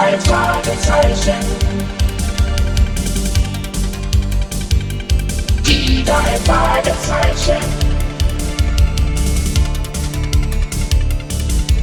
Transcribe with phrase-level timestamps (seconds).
[0.00, 1.34] drei Fragezeichen.
[5.66, 7.62] Die drei Fragezeichen.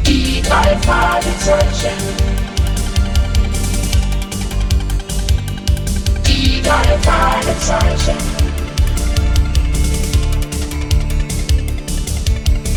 [0.03, 1.97] Die drei Fragezeichen.
[6.26, 8.18] Die drei Fragezeichen.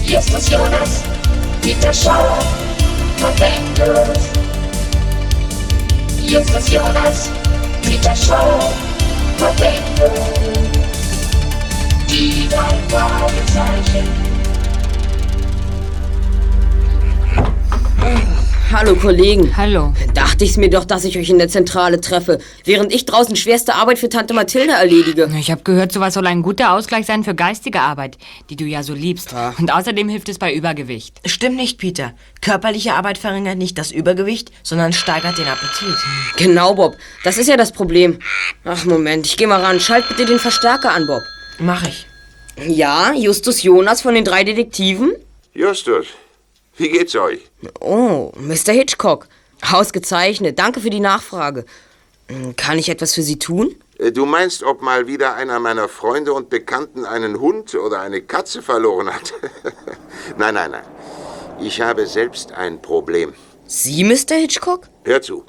[0.04, 1.02] Justus Jonas,
[1.62, 2.38] Peter Schauer,
[6.30, 6.50] Verwendet.
[6.50, 7.30] Justus Jonas,
[7.82, 8.72] Peter Schauer,
[9.36, 9.80] Verwendet.
[12.08, 14.30] Die drei Fragezeichen.
[18.72, 19.56] Hallo Kollegen.
[19.56, 19.92] Hallo.
[20.14, 23.74] Dachte ich's mir doch, dass ich euch in der Zentrale treffe, während ich draußen schwerste
[23.74, 25.28] Arbeit für Tante Mathilde erledige.
[25.40, 28.16] Ich habe gehört, sowas soll ein guter Ausgleich sein für geistige Arbeit,
[28.48, 29.34] die du ja so liebst.
[29.58, 31.20] Und außerdem hilft es bei Übergewicht.
[31.26, 32.12] Stimmt nicht, Peter.
[32.42, 35.96] Körperliche Arbeit verringert nicht das Übergewicht, sondern steigert den Appetit.
[36.36, 36.96] Genau, Bob.
[37.24, 38.20] Das ist ja das Problem.
[38.64, 39.80] Ach, Moment, ich geh mal ran.
[39.80, 41.22] Schalt bitte den Verstärker an, Bob.
[41.58, 42.06] Mach ich.
[42.68, 45.12] Ja, Justus Jonas von den drei Detektiven?
[45.54, 46.06] Justus,
[46.80, 47.40] wie geht's euch?
[47.80, 48.72] Oh, Mr.
[48.72, 49.28] Hitchcock.
[49.72, 50.58] Ausgezeichnet.
[50.58, 51.64] Danke für die Nachfrage.
[52.28, 53.76] Hm, Kann ich etwas für Sie tun?
[53.98, 58.22] Äh, Du meinst, ob mal wieder einer meiner Freunde und Bekannten einen Hund oder eine
[58.22, 59.34] Katze verloren hat?
[60.38, 60.84] nein, nein, nein.
[61.60, 63.34] Ich habe selbst ein Problem.
[63.66, 64.36] Sie, Mr.
[64.36, 64.88] Hitchcock?
[65.04, 65.44] Hör zu.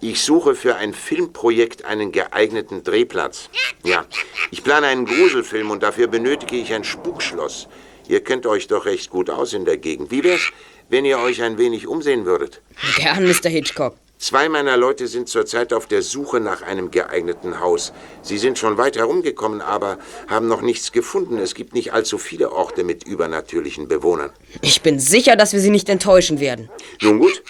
[0.00, 3.48] Ich suche für ein Filmprojekt einen geeigneten Drehplatz.
[3.84, 4.04] Ja,
[4.50, 7.68] ich plane einen Gruselfilm und dafür benötige ich ein Spukschloss.
[8.12, 10.10] Ihr kennt euch doch recht gut aus in der Gegend.
[10.10, 10.50] Wie wär's,
[10.90, 12.60] wenn ihr euch ein wenig umsehen würdet?
[12.96, 13.48] Gern, Mr.
[13.48, 13.96] Hitchcock.
[14.18, 17.94] Zwei meiner Leute sind zurzeit auf der Suche nach einem geeigneten Haus.
[18.20, 21.38] Sie sind schon weit herumgekommen, aber haben noch nichts gefunden.
[21.38, 24.30] Es gibt nicht allzu viele Orte mit übernatürlichen Bewohnern.
[24.60, 26.68] Ich bin sicher, dass wir Sie nicht enttäuschen werden.
[27.00, 27.42] Nun gut,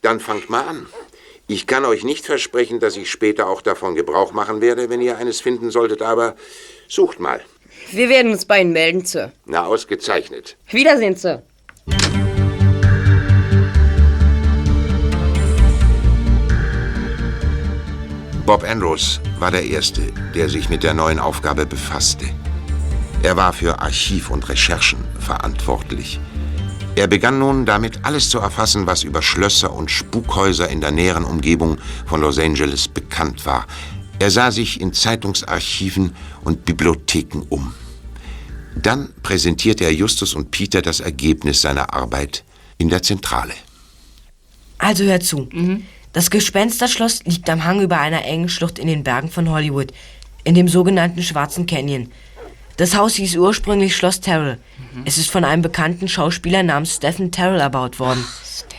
[0.00, 0.86] dann fangt mal an.
[1.46, 5.18] Ich kann euch nicht versprechen, dass ich später auch davon Gebrauch machen werde, wenn ihr
[5.18, 6.36] eines finden solltet, aber
[6.88, 7.44] sucht mal.
[7.92, 9.32] Wir werden uns bei Ihnen melden, Sir.
[9.44, 10.56] Na, ausgezeichnet.
[10.70, 11.42] Wiedersehen, Sir.
[18.44, 20.02] Bob Andrews war der Erste,
[20.34, 22.26] der sich mit der neuen Aufgabe befasste.
[23.22, 26.20] Er war für Archiv und Recherchen verantwortlich.
[26.96, 31.24] Er begann nun damit, alles zu erfassen, was über Schlösser und Spukhäuser in der näheren
[31.24, 33.66] Umgebung von Los Angeles bekannt war.
[34.18, 37.74] Er sah sich in Zeitungsarchiven und Bibliotheken um.
[38.74, 42.44] Dann präsentierte er Justus und Peter das Ergebnis seiner Arbeit
[42.78, 43.54] in der Zentrale.
[44.78, 45.48] Also hör zu.
[46.12, 49.92] Das Gespensterschloss liegt am Hang über einer engen Schlucht in den Bergen von Hollywood,
[50.44, 52.10] in dem sogenannten Schwarzen Canyon.
[52.76, 54.58] Das Haus hieß ursprünglich Schloss Terrell.
[55.04, 58.24] Es ist von einem bekannten Schauspieler namens Stephen Terrell erbaut worden.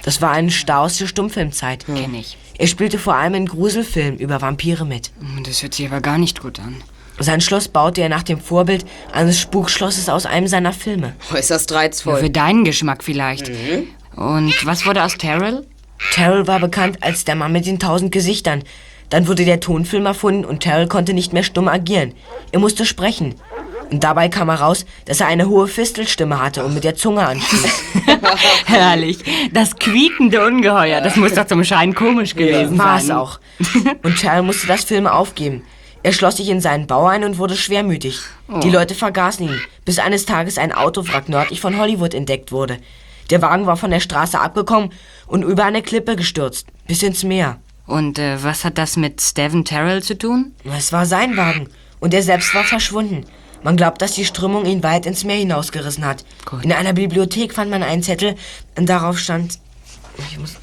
[0.08, 1.86] Das war ein Star aus der Stummfilmzeit.
[1.86, 2.38] Kenn ich.
[2.58, 5.12] Er spielte vor allem in Gruselfilmen über Vampire mit.
[5.44, 6.78] Das hört sich aber gar nicht gut an.
[7.20, 11.14] Sein Schloss baute er nach dem Vorbild eines Spukschlosses aus einem seiner Filme.
[11.34, 12.20] Äußerst Ja, reizvoll.
[12.22, 13.52] für deinen Geschmack vielleicht.
[14.16, 15.68] Und was wurde aus Terrell?
[16.14, 18.64] Terrell war bekannt als der Mann mit den tausend Gesichtern.
[19.10, 22.14] Dann wurde der Tonfilm erfunden und Terrell konnte nicht mehr stumm agieren.
[22.54, 23.36] Er musste sprechen.
[23.90, 27.66] Und dabei kam heraus, dass er eine hohe Fistelstimme hatte und mit der Zunge anstieß.
[28.66, 29.20] Herrlich.
[29.54, 31.02] Das quiekende Ungeheuer.
[31.02, 33.10] Das muss doch zum Schein komisch gewesen War sein.
[33.10, 33.40] es auch.
[34.04, 35.64] Und Terrell musste das Film aufgeben.
[36.04, 38.20] Er schloss sich in seinen Bau ein und wurde schwermütig.
[38.64, 42.78] Die Leute vergaßen ihn, bis eines Tages ein Autowrack nördlich von Hollywood entdeckt wurde.
[43.30, 44.92] Der Wagen war von der Straße abgekommen
[45.26, 47.60] und über eine Klippe gestürzt, bis ins Meer.
[47.86, 50.54] Und äh, was hat das mit Stephen Terrell zu tun?
[50.78, 51.70] Es war sein Wagen
[52.00, 53.26] und er selbst war verschwunden.
[53.64, 56.24] Man glaubt, dass die Strömung ihn weit ins Meer hinausgerissen hat.
[56.46, 56.64] Gut.
[56.64, 58.36] In einer Bibliothek fand man einen Zettel
[58.78, 59.60] und darauf stand:
[60.32, 60.56] ich muss,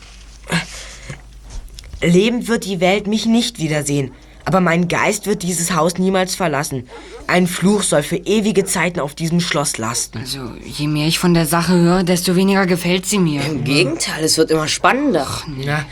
[2.01, 4.13] Lebend wird die Welt mich nicht wiedersehen,
[4.45, 6.87] aber mein Geist wird dieses Haus niemals verlassen.
[7.27, 10.19] Ein Fluch soll für ewige Zeiten auf diesem Schloss lasten.
[10.19, 13.43] Also, je mehr ich von der Sache höre, desto weniger gefällt sie mir.
[13.45, 15.27] Im Gegenteil, es wird immer spannender.
[15.61, 15.87] Ja.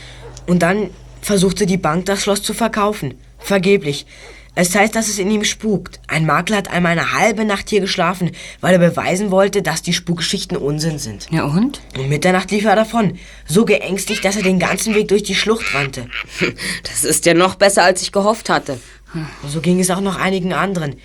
[0.47, 0.91] Und dann
[1.23, 3.15] versuchte die Bank, das Schloss zu verkaufen.
[3.39, 4.07] Vergeblich.
[4.55, 5.99] Es heißt, dass es in ihm spukt.
[6.09, 9.95] Ein Makler hat einmal eine halbe Nacht hier geschlafen, weil er beweisen wollte, dass die
[9.95, 11.29] Spukgeschichten Unsinn sind.
[11.31, 11.81] Ja, und?
[11.99, 15.75] Um Mitternacht lief er davon, so geängstigt, dass er den ganzen Weg durch die Schlucht
[15.75, 16.07] rannte.
[16.83, 18.79] Das ist ja noch besser, als ich gehofft hatte.
[19.49, 20.97] So ging es auch noch einigen anderen.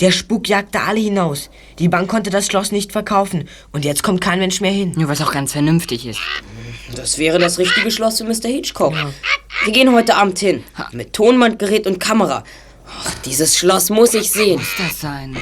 [0.00, 1.50] Der Spuk jagte alle hinaus.
[1.78, 4.94] Die Bank konnte das Schloss nicht verkaufen und jetzt kommt kein Mensch mehr hin.
[4.96, 6.20] Ja, was auch ganz vernünftig ist.
[6.94, 8.48] Das wäre das richtige Schloss für Mr.
[8.48, 8.94] Hitchcock.
[9.64, 10.62] Wir gehen heute Abend hin.
[10.92, 12.44] Mit Tonbandgerät und Kamera.
[13.00, 14.58] Ach, dieses Schloss muss ich sehen.
[14.58, 15.36] Muss das sein?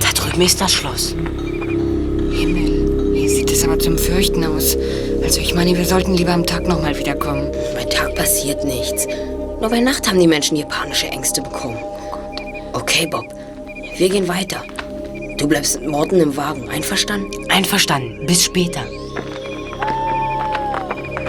[0.00, 1.10] Da drüben ist das Schloss.
[2.30, 4.76] Himmel, hier sieht es aber zum Fürchten aus.
[5.22, 7.50] Also ich meine, wir sollten lieber am Tag nochmal wiederkommen.
[7.74, 9.06] Bei Tag passiert nichts.
[9.64, 11.78] Nur bei Nacht haben die Menschen hier panische Ängste bekommen.
[12.74, 13.24] Okay, Bob.
[13.96, 14.62] Wir gehen weiter.
[15.38, 16.68] Du bleibst mit Morten im Wagen.
[16.68, 17.50] Einverstanden?
[17.50, 18.26] Einverstanden.
[18.26, 18.82] Bis später.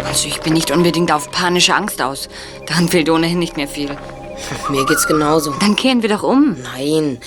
[0.05, 2.27] Also ich bin nicht unbedingt auf panische Angst aus.
[2.67, 3.91] Daran fehlt ohnehin nicht mehr viel.
[4.69, 5.51] Mir geht's genauso.
[5.61, 6.57] Dann kehren wir doch um.
[6.61, 7.19] Nein,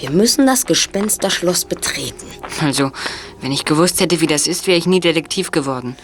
[0.00, 2.26] wir müssen das Gespensterschloss betreten.
[2.60, 2.90] Also,
[3.40, 5.96] wenn ich gewusst hätte, wie das ist, wäre ich nie Detektiv geworden.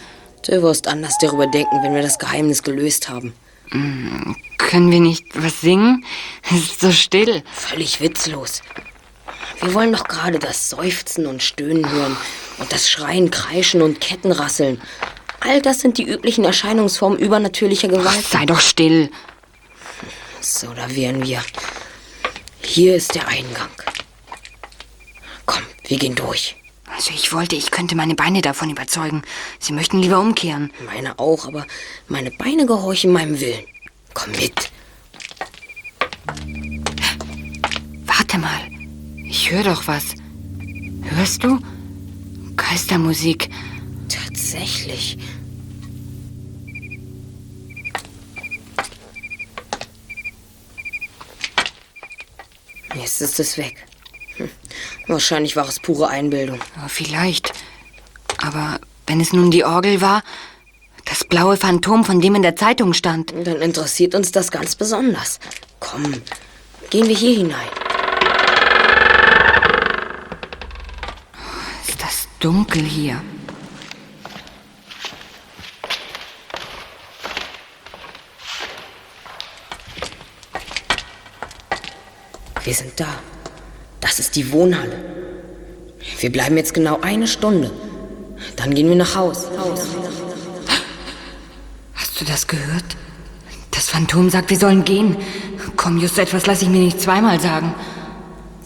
[0.47, 3.33] Du wirst anders darüber denken, wenn wir das Geheimnis gelöst haben.
[3.69, 6.05] Können wir nicht was singen?
[6.43, 7.43] Es ist so still.
[7.53, 8.61] Völlig witzlos.
[9.61, 12.15] Wir wollen doch gerade das Seufzen und Stöhnen hören
[12.57, 14.81] und das Schreien, Kreischen und Kettenrasseln.
[15.39, 18.25] All das sind die üblichen Erscheinungsformen übernatürlicher Gewalt.
[18.25, 19.09] Sei doch still.
[20.41, 21.43] So, da wären wir.
[22.61, 23.69] Hier ist der Eingang.
[25.45, 26.55] Komm, wir gehen durch.
[26.85, 29.23] Also ich wollte, ich könnte meine Beine davon überzeugen.
[29.59, 30.71] Sie möchten lieber umkehren.
[30.85, 31.65] Meine auch, aber
[32.07, 33.65] meine Beine gehorchen meinem Willen.
[34.13, 34.71] Komm mit.
[38.05, 38.69] Warte mal.
[39.25, 40.15] Ich höre doch was.
[41.03, 41.59] Hörst du?
[42.55, 43.49] Geistermusik.
[44.07, 45.17] Tatsächlich.
[52.95, 53.85] Jetzt ist es weg.
[55.07, 56.59] Wahrscheinlich war es pure Einbildung.
[56.77, 57.53] Ja, vielleicht.
[58.41, 60.23] Aber wenn es nun die Orgel war,
[61.05, 63.31] das blaue Phantom, von dem in der Zeitung stand.
[63.31, 65.39] Dann interessiert uns das ganz besonders.
[65.79, 66.21] Komm,
[66.89, 67.67] gehen wir hier hinein.
[71.87, 73.21] Ist das dunkel hier?
[82.63, 83.19] Wir sind da.
[84.05, 85.03] Das ist die Wohnhalle.
[86.19, 87.71] Wir bleiben jetzt genau eine Stunde.
[88.55, 89.47] Dann gehen wir nach Haus.
[89.57, 89.81] Haus.
[91.95, 92.85] Hast du das gehört?
[93.71, 95.17] Das Phantom sagt, wir sollen gehen.
[95.75, 97.73] Komm, just etwas lasse ich mir nicht zweimal sagen.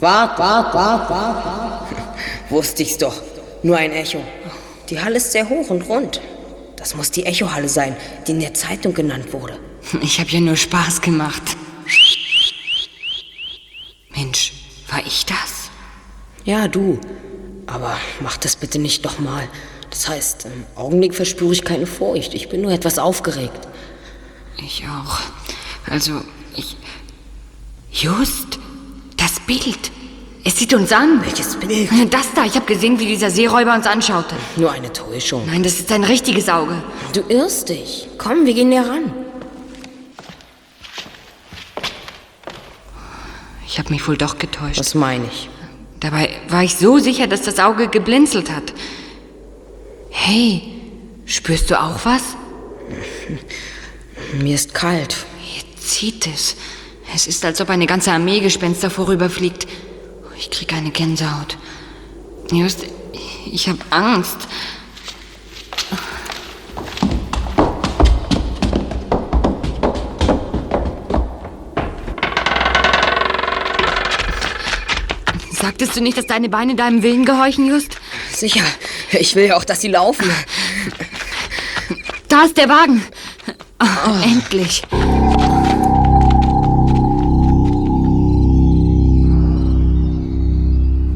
[0.02, 1.88] Wart, wart, wart, wart, wart.
[2.50, 3.22] Wusste ich's doch.
[3.64, 4.22] Nur ein Echo.
[4.90, 6.20] Die Halle ist sehr hoch und rund.
[6.76, 7.96] Das muss die Echohalle sein,
[8.28, 9.58] die in der Zeitung genannt wurde.
[10.02, 11.44] Ich habe ja nur Spaß gemacht.
[14.14, 14.52] Mensch,
[15.00, 15.70] war ich das?
[16.44, 17.00] Ja, du.
[17.68, 19.48] Aber mach das bitte nicht nochmal.
[19.90, 22.34] Das heißt, im Augenblick verspüre ich keine Furcht.
[22.34, 23.68] Ich bin nur etwas aufgeregt.
[24.58, 25.20] Ich auch.
[25.90, 26.22] Also,
[26.56, 26.76] ich.
[27.92, 28.60] Just,
[29.16, 29.92] das Bild.
[30.44, 31.22] Es sieht uns an.
[31.24, 31.90] Welches Bild?
[32.14, 34.36] Das da, ich habe gesehen, wie dieser Seeräuber uns anschaute.
[34.58, 35.46] Nur eine Täuschung.
[35.48, 36.82] Nein, das ist ein richtiges Auge.
[37.14, 38.10] Du irrst dich.
[38.18, 39.14] Komm, wir gehen näher ran.
[43.80, 44.78] Ich habe mich wohl doch getäuscht.
[44.78, 45.50] Was meine ich?
[46.02, 48.74] Dabei war ich so sicher, dass das Auge geblinzelt hat.
[50.10, 50.64] Hey,
[51.24, 52.22] spürst du auch was?
[54.34, 55.16] Mir ist kalt.
[55.40, 56.58] Hier zieht es.
[57.16, 59.66] Es ist, als ob eine ganze Armee Gespenster vorüberfliegt.
[60.38, 61.58] Ich krieg eine Gänsehaut.
[62.52, 62.86] Just,
[63.50, 64.40] ich habe Angst.
[75.70, 77.98] Sagtest du nicht, dass deine Beine deinem Willen gehorchen, Just?
[78.34, 78.64] Sicher.
[79.12, 80.28] Ich will ja auch, dass sie laufen.
[82.28, 83.04] Da ist der Wagen.
[83.80, 84.82] Oh, Endlich.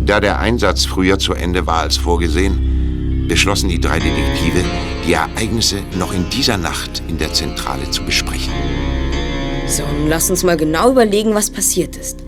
[0.05, 4.63] Da der Einsatz früher zu Ende war als vorgesehen, beschlossen die drei Detektive,
[5.07, 8.53] die Ereignisse noch in dieser Nacht in der Zentrale zu besprechen.
[9.65, 12.22] So, nun lass uns mal genau überlegen, was passiert ist.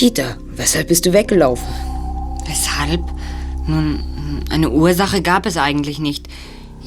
[0.00, 1.68] Peter, weshalb bist du weggelaufen?
[2.46, 3.02] Weshalb?
[3.66, 6.26] Nun, eine Ursache gab es eigentlich nicht.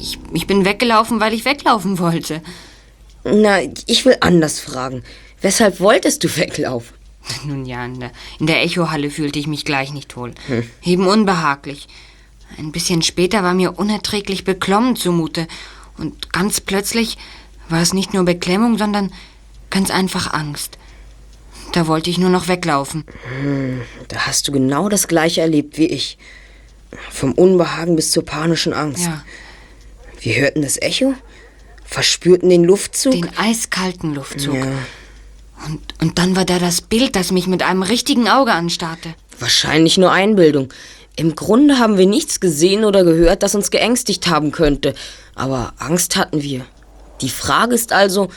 [0.01, 2.41] Ich, ich bin weggelaufen, weil ich weglaufen wollte.
[3.23, 5.03] Na, ich will anders fragen.
[5.41, 6.95] Weshalb wolltest du weglaufen?
[7.45, 10.33] Nun ja, in der, in der Echohalle fühlte ich mich gleich nicht wohl.
[10.83, 11.87] Eben unbehaglich.
[12.57, 15.47] Ein bisschen später war mir unerträglich beklommen zumute.
[15.99, 17.19] Und ganz plötzlich
[17.69, 19.13] war es nicht nur Beklemmung, sondern
[19.69, 20.79] ganz einfach Angst.
[21.73, 23.03] Da wollte ich nur noch weglaufen.
[24.07, 26.17] Da hast du genau das gleiche erlebt wie ich.
[27.09, 29.03] Vom Unbehagen bis zur panischen Angst.
[29.05, 29.23] Ja,
[30.21, 31.15] Wir hörten das Echo,
[31.85, 33.11] verspürten den Luftzug.
[33.13, 34.53] den eiskalten Luftzug.
[34.55, 34.65] ja,
[35.67, 39.15] Und, und dann war da das Bild, das mich mit einem richtigen Auge anstarrte.
[39.39, 40.71] wahrscheinlich nur Einbildung.
[41.15, 44.93] Im Grunde haben wir nichts gesehen oder gehört, das uns geängstigt haben könnte.
[45.35, 46.65] Aber Angst hatten wir.
[47.21, 48.29] Die Frage ist also,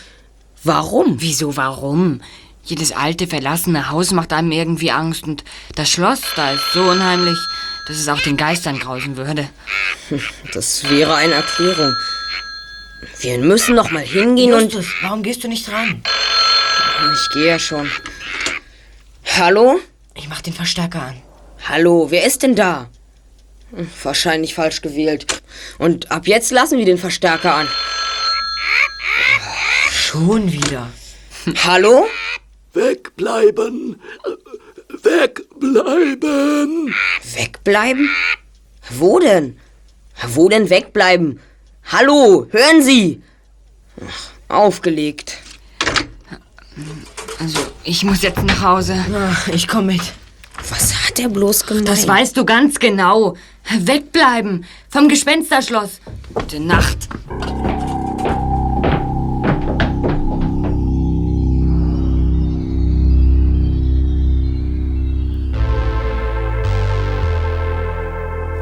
[0.64, 1.16] warum?
[1.20, 2.20] Wieso, warum?
[2.66, 5.44] Jedes alte, verlassene Haus macht einem irgendwie Angst und
[5.76, 7.38] das Schloss, da ist so unheimlich,
[7.86, 9.48] dass es auch den Geistern grausen würde.
[10.52, 11.94] Das wäre eine Erklärung.
[13.20, 16.02] Wir müssen noch mal hingehen Justus, warum gehst du nicht ran?
[17.02, 17.12] und...
[17.14, 17.90] Ich gehe ja schon.
[19.38, 19.80] Hallo?
[20.14, 21.22] Ich mach den Verstärker an.
[21.68, 22.88] Hallo, wer ist denn da?
[24.02, 25.26] Wahrscheinlich falsch gewählt.
[25.78, 27.68] Und ab jetzt lassen wir den Verstärker an.
[29.90, 30.88] Schon wieder.
[31.64, 32.06] Hallo?
[32.76, 33.98] Wegbleiben!
[35.02, 36.94] Wegbleiben!
[37.22, 38.10] Wegbleiben?
[38.90, 39.58] Wo denn?
[40.26, 41.40] Wo denn wegbleiben?
[41.90, 43.22] Hallo, hören Sie?
[44.06, 45.38] Ach, aufgelegt.
[47.40, 49.02] Also, ich muss jetzt nach Hause.
[49.10, 50.12] Ach, ich komm mit.
[50.68, 51.88] Was hat er bloß gemeint?
[51.88, 53.38] Das weißt du ganz genau.
[53.78, 56.00] Wegbleiben vom Gespensterschloss.
[56.34, 57.08] Gute Nacht.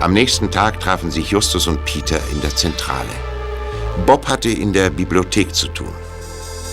[0.05, 3.09] Am nächsten Tag trafen sich Justus und Peter in der Zentrale.
[4.05, 5.95] Bob hatte in der Bibliothek zu tun.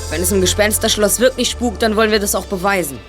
[0.09, 2.99] Wenn es im Gespensterschloss wirklich spukt, dann wollen wir das auch beweisen.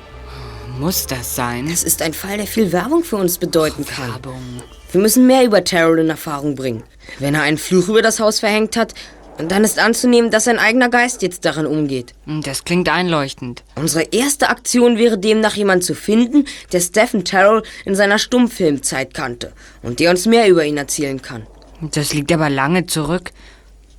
[0.78, 1.66] Muss das sein?
[1.66, 4.12] Es ist ein Fall, der viel Werbung für uns bedeuten kann.
[4.12, 4.62] Werbung.
[4.92, 6.84] Wir müssen mehr über Terrell in Erfahrung bringen.
[7.18, 8.94] Wenn er einen Fluch über das Haus verhängt hat,
[9.38, 12.14] dann ist anzunehmen, dass sein eigener Geist jetzt darin umgeht.
[12.26, 13.64] Hm, Das klingt einleuchtend.
[13.74, 19.52] Unsere erste Aktion wäre demnach jemand zu finden, der Stephen Terrell in seiner Stummfilmzeit kannte
[19.82, 21.46] und der uns mehr über ihn erzählen kann.
[21.80, 23.32] Das liegt aber lange zurück.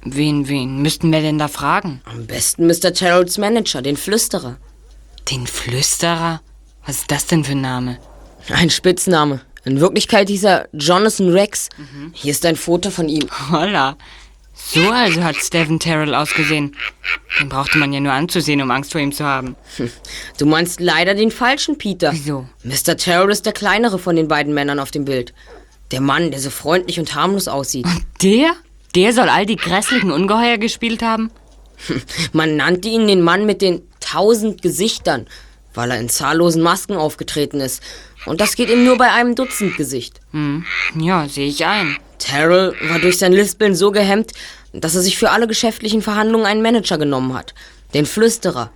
[0.06, 2.02] Wen, wen müssten wir denn da fragen?
[2.06, 2.94] Am besten Mr.
[2.94, 4.58] Terrells Manager, den Flüsterer.
[5.32, 6.42] Den Flüsterer?
[6.86, 7.98] Was ist das denn für ein Name?
[8.50, 9.42] Ein Spitzname.
[9.66, 11.70] In Wirklichkeit hieß er Jonathan Rex.
[12.12, 13.28] Hier ist ein Foto von ihm.
[13.50, 13.96] Holla.
[14.66, 16.76] So also hat Stephen Terrell ausgesehen.
[17.40, 19.56] Den brauchte man ja nur anzusehen, um Angst vor ihm zu haben.
[20.38, 22.12] Du meinst leider den falschen Peter.
[22.14, 22.48] Wieso?
[22.64, 22.96] Mr.
[22.98, 25.34] Terrell ist der kleinere von den beiden Männern auf dem Bild.
[25.92, 27.86] Der Mann, der so freundlich und harmlos aussieht.
[28.22, 28.54] Der?
[28.96, 31.30] Der soll all die grässlichen Ungeheuer gespielt haben?
[32.32, 35.28] Man nannte ihn den Mann mit den tausend Gesichtern,
[35.74, 37.84] weil er in zahllosen Masken aufgetreten ist.
[38.26, 40.20] Und das geht ihm nur bei einem Dutzend Gesicht.
[40.32, 40.66] Hm.
[41.00, 41.98] Ja, sehe ich ein.
[42.20, 44.32] Terrell war durch sein Lispeln so gehemmt,
[44.72, 47.54] dass er sich für alle geschäftlichen Verhandlungen einen Manager genommen hat.
[47.94, 48.72] Den Flüsterer.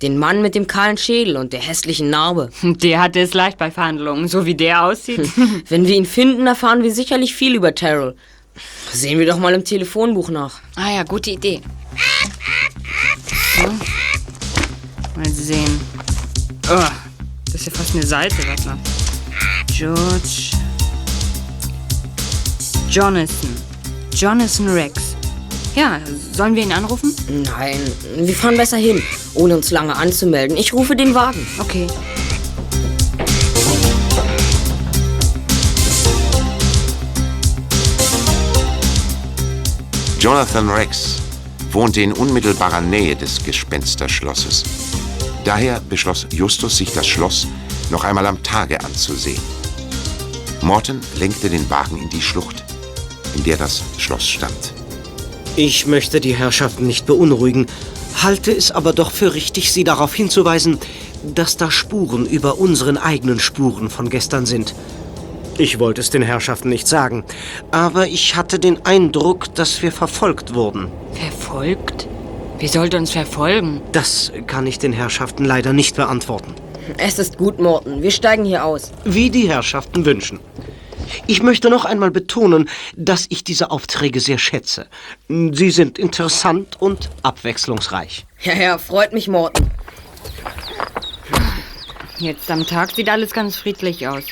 [0.00, 2.50] Den Mann mit dem kahlen Schädel und der hässlichen Narbe.
[2.62, 5.28] Der hatte es leicht bei Verhandlungen, so wie der aussieht.
[5.68, 8.14] Wenn wir ihn finden, erfahren wir sicherlich viel über Terrell.
[8.92, 10.60] Sehen wir doch mal im Telefonbuch nach.
[10.76, 11.60] ah ja, gute Idee.
[13.56, 13.66] So.
[15.16, 15.80] Mal sehen.
[16.70, 17.07] Oh,
[17.58, 18.78] ist ja fast eine Seite, warte mal.
[19.66, 20.52] George.
[22.88, 23.56] Jonathan.
[24.14, 25.16] Jonathan Rex.
[25.74, 26.00] Ja,
[26.32, 27.14] sollen wir ihn anrufen?
[27.28, 27.80] Nein,
[28.16, 29.02] wir fahren besser hin,
[29.34, 30.56] ohne uns lange anzumelden.
[30.56, 31.44] Ich rufe den Wagen.
[31.58, 31.86] Okay.
[40.20, 41.16] Jonathan Rex
[41.72, 44.87] wohnte in unmittelbarer Nähe des Gespensterschlosses.
[45.48, 47.46] Daher beschloss Justus, sich das Schloss
[47.90, 49.40] noch einmal am Tage anzusehen.
[50.60, 52.62] Morton lenkte den Wagen in die Schlucht,
[53.34, 54.74] in der das Schloss stand.
[55.56, 57.64] Ich möchte die Herrschaften nicht beunruhigen,
[58.22, 60.76] halte es aber doch für richtig, Sie darauf hinzuweisen,
[61.34, 64.74] dass da Spuren über unseren eigenen Spuren von gestern sind.
[65.56, 67.24] Ich wollte es den Herrschaften nicht sagen,
[67.70, 70.88] aber ich hatte den Eindruck, dass wir verfolgt wurden.
[71.14, 72.06] Verfolgt?
[72.58, 73.80] Wer sollte uns verfolgen?
[73.92, 76.54] Das kann ich den Herrschaften leider nicht beantworten.
[76.96, 78.02] Es ist gut, Morton.
[78.02, 78.90] Wir steigen hier aus.
[79.04, 80.40] Wie die Herrschaften wünschen.
[81.28, 84.88] Ich möchte noch einmal betonen, dass ich diese Aufträge sehr schätze.
[85.28, 88.26] Sie sind interessant und abwechslungsreich.
[88.42, 89.70] Ja, ja, freut mich, Morton.
[92.18, 94.24] Jetzt am Tag sieht alles ganz friedlich aus.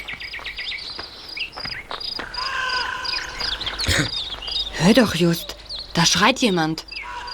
[4.79, 5.57] Hör doch, Just.
[5.95, 6.85] Da schreit jemand.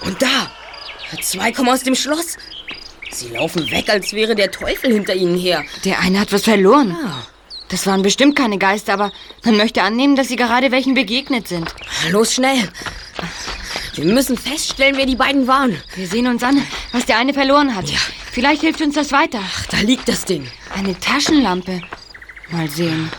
[0.04, 0.50] Und da!
[1.21, 2.37] Zwei kommen aus dem Schloss.
[3.11, 5.64] Sie laufen weg, als wäre der Teufel hinter ihnen her.
[5.85, 6.97] Der eine hat was verloren.
[7.69, 9.12] Das waren bestimmt keine Geister, aber
[9.45, 11.75] man möchte annehmen, dass sie gerade welchen begegnet sind.
[12.11, 12.69] Los, schnell!
[13.95, 15.76] Wir müssen feststellen, wer die beiden waren.
[15.95, 17.87] Wir sehen uns an, was der eine verloren hat.
[18.31, 19.40] Vielleicht hilft uns das weiter.
[19.71, 20.47] Da liegt das Ding.
[20.75, 21.83] Eine Taschenlampe.
[22.50, 23.11] Mal sehen.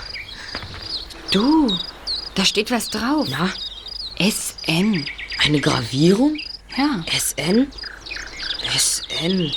[1.31, 1.67] Du,
[2.35, 3.27] da steht was drauf.
[3.29, 3.51] Na,
[4.19, 5.05] SN.
[5.43, 6.37] eine Gravierung?
[6.77, 7.03] Ja.
[7.11, 7.67] SN?
[8.77, 9.51] SN.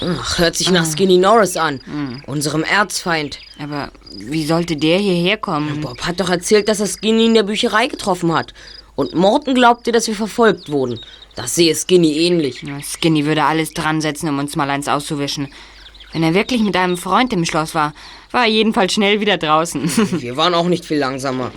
[0.00, 1.80] Ach, hört sich nach Skinny Norris an.
[2.26, 3.38] Unserem Erzfeind.
[3.62, 5.80] Aber wie sollte der hierher kommen?
[5.80, 8.52] Bob hat doch erzählt, dass er Skinny in der Bücherei getroffen hat.
[8.96, 11.00] Und Morton glaubte, dass wir verfolgt wurden.
[11.36, 12.62] Das sehe Skinny ähnlich.
[12.62, 15.48] Ja, Skinny würde alles dran setzen, um uns mal eins auszuwischen.
[16.12, 17.92] Wenn er wirklich mit einem Freund im Schloss war,
[18.30, 20.20] war er jedenfalls schnell wieder draußen.
[20.20, 21.50] Wir waren auch nicht viel langsamer.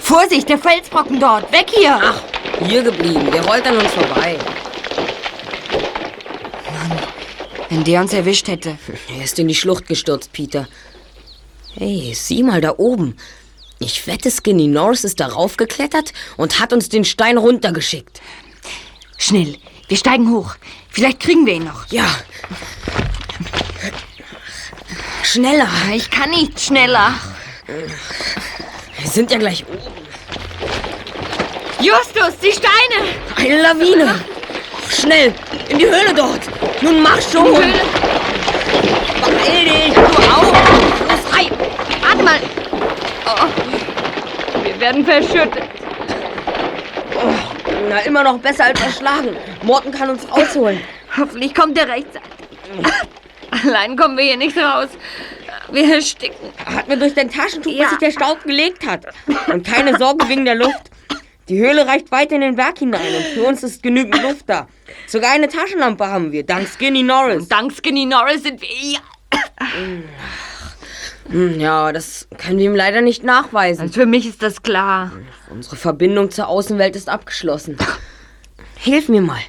[0.00, 1.50] Vorsicht, der Felsbrocken dort!
[1.52, 1.98] Weg hier!
[2.00, 2.22] Ach,
[2.66, 3.30] hier geblieben.
[3.32, 4.38] Der rollt an uns vorbei.
[7.70, 8.78] Wenn der uns erwischt hätte.
[9.16, 10.68] Er ist in die Schlucht gestürzt, Peter.
[11.74, 13.16] Hey, sieh mal da oben.
[13.78, 18.20] Ich wette, Skinny Norris ist darauf geklettert und hat uns den Stein runtergeschickt.
[19.18, 20.56] Schnell, wir steigen hoch.
[20.88, 21.86] Vielleicht kriegen wir ihn noch.
[21.90, 22.06] Ja.
[25.22, 25.68] Schneller.
[25.94, 27.14] Ich kann nicht schneller.
[27.66, 29.97] Wir sind ja gleich oben.
[31.80, 33.08] Justus, die Steine!
[33.36, 34.14] Eine Lawine.
[34.90, 35.32] Schnell,
[35.68, 36.40] in die Höhle dort.
[36.82, 37.52] Nun mach schon.
[39.22, 39.94] Beeil dich.
[39.94, 40.52] Du auch.
[41.08, 41.50] Los, rein.
[42.02, 42.40] Warte mal!
[43.26, 45.62] Oh, wir werden verschüttet.
[47.88, 49.36] Na, immer noch besser als erschlagen.
[49.62, 50.80] Morten kann uns rausholen.
[51.16, 52.28] Hoffentlich kommt er rechtzeitig.
[53.64, 54.88] Allein kommen wir hier nicht raus.
[55.70, 56.52] Wir ersticken.
[56.64, 57.82] Hat mir durch dein Taschentuch, Ja.
[57.84, 59.06] bis sich der Staub gelegt hat.
[59.46, 60.87] Und keine Sorge wegen der Luft.
[61.48, 64.68] Die Höhle reicht weit in den Berg hinein und für uns ist genügend Luft da.
[65.06, 67.48] Sogar eine Taschenlampe haben wir, dank Skinny Norris.
[67.48, 68.98] Dank Skinny Norris sind wir hier.
[71.30, 73.82] Hm, Ja, das können wir ihm leider nicht nachweisen.
[73.82, 75.12] Also für mich ist das klar.
[75.50, 77.76] Unsere Verbindung zur Außenwelt ist abgeschlossen.
[78.76, 79.40] Hilf mir mal.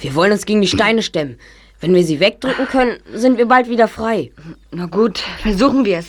[0.00, 1.38] Wir wollen uns gegen die Steine stemmen.
[1.80, 4.32] Wenn wir sie wegdrücken können, sind wir bald wieder frei.
[4.70, 6.08] Na gut, versuchen wir es.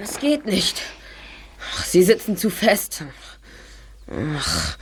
[0.00, 0.82] Das geht nicht.
[1.88, 3.02] Ach, sie sitzen zu fest.
[4.36, 4.76] Ach.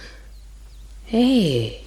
[1.04, 1.78] Hey.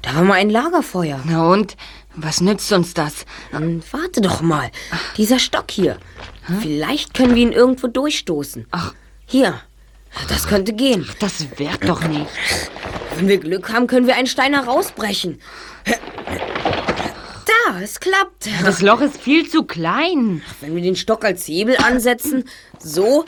[0.00, 1.20] Da war mal ein Lagerfeuer.
[1.24, 1.76] Na und?
[2.14, 3.24] Was nützt uns das?
[3.50, 4.70] Hm, Warte doch mal.
[5.16, 5.98] Dieser Stock hier.
[6.60, 8.68] Vielleicht können wir ihn irgendwo durchstoßen.
[8.70, 8.94] Ach.
[9.26, 9.60] Hier.
[10.28, 11.04] Das könnte gehen.
[11.18, 12.30] Das wird doch nicht.
[13.16, 15.40] Wenn wir Glück haben, können wir einen Stein herausbrechen.
[17.82, 18.48] Es klappt.
[18.64, 20.42] Das Loch ist viel zu klein.
[20.60, 23.24] Wenn wir den Stock als Hebel ansetzen, so,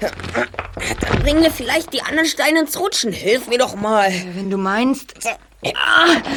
[0.00, 3.12] dann bringen wir vielleicht die anderen Steine ins Rutschen.
[3.12, 4.12] Hilf mir doch mal.
[4.34, 5.14] Wenn du meinst.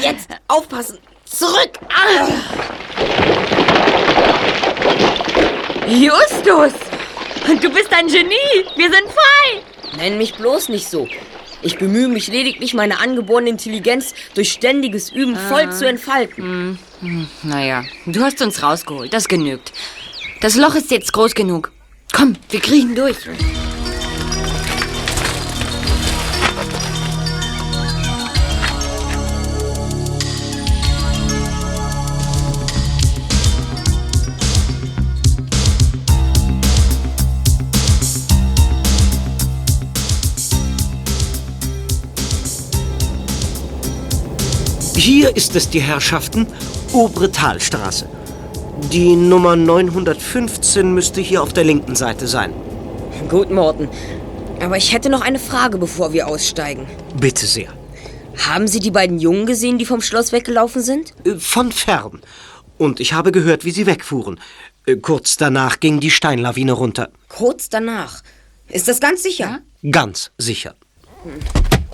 [0.01, 0.97] Jetzt aufpassen.
[1.25, 1.71] Zurück.
[1.89, 2.27] Ah.
[5.87, 6.73] Justus!
[7.61, 8.65] Du bist ein Genie!
[8.75, 9.97] Wir sind frei!
[9.97, 11.07] Nenn mich bloß nicht so.
[11.63, 16.79] Ich bemühe mich lediglich, meine angeborene Intelligenz durch ständiges Üben voll zu entfalten.
[17.43, 19.13] Naja, du hast uns rausgeholt.
[19.13, 19.71] Das genügt.
[20.41, 21.71] Das Loch ist jetzt groß genug.
[22.13, 23.17] Komm, wir kriechen durch.
[45.03, 46.45] Hier ist es, die Herrschaften,
[46.93, 48.07] obere Talstraße.
[48.93, 52.53] Die Nummer 915 müsste hier auf der linken Seite sein.
[53.27, 53.89] Gut, Morten.
[54.59, 56.85] Aber ich hätte noch eine Frage, bevor wir aussteigen.
[57.19, 57.73] Bitte sehr.
[58.47, 61.13] Haben Sie die beiden Jungen gesehen, die vom Schloss weggelaufen sind?
[61.25, 62.21] Äh, Von fern.
[62.77, 64.39] Und ich habe gehört, wie sie wegfuhren.
[64.85, 67.09] Äh, Kurz danach ging die Steinlawine runter.
[67.27, 68.21] Kurz danach.
[68.67, 69.61] Ist das ganz sicher?
[69.89, 70.75] Ganz sicher.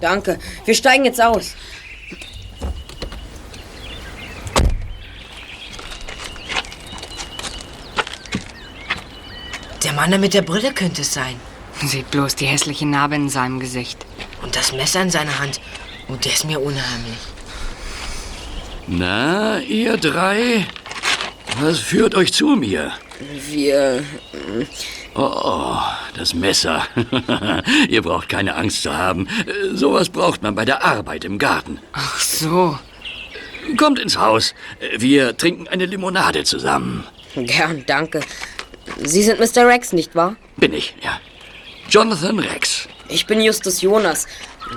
[0.01, 0.39] Danke.
[0.65, 1.53] Wir steigen jetzt aus.
[9.87, 11.39] Der Mann da mit der Brille könnte es sein.
[11.81, 14.05] Seht bloß die hässliche Narbe in seinem Gesicht.
[14.41, 15.61] Und das Messer in seiner Hand.
[16.09, 17.19] Oh, der ist mir unheimlich.
[18.85, 20.67] Na, ihr drei?
[21.61, 22.91] Was führt euch zu mir?
[23.49, 24.03] Wir.
[25.15, 25.77] Oh,
[26.17, 26.85] das Messer.
[27.87, 29.29] ihr braucht keine Angst zu haben.
[29.73, 31.79] Sowas braucht man bei der Arbeit im Garten.
[31.93, 32.77] Ach so.
[33.77, 34.53] Kommt ins Haus.
[34.97, 37.05] Wir trinken eine Limonade zusammen.
[37.35, 38.19] Gern, danke.
[39.03, 39.67] Sie sind Mr.
[39.67, 40.35] Rex, nicht wahr?
[40.57, 41.19] Bin ich, ja.
[41.89, 42.87] Jonathan Rex.
[43.09, 44.27] Ich bin Justus Jonas.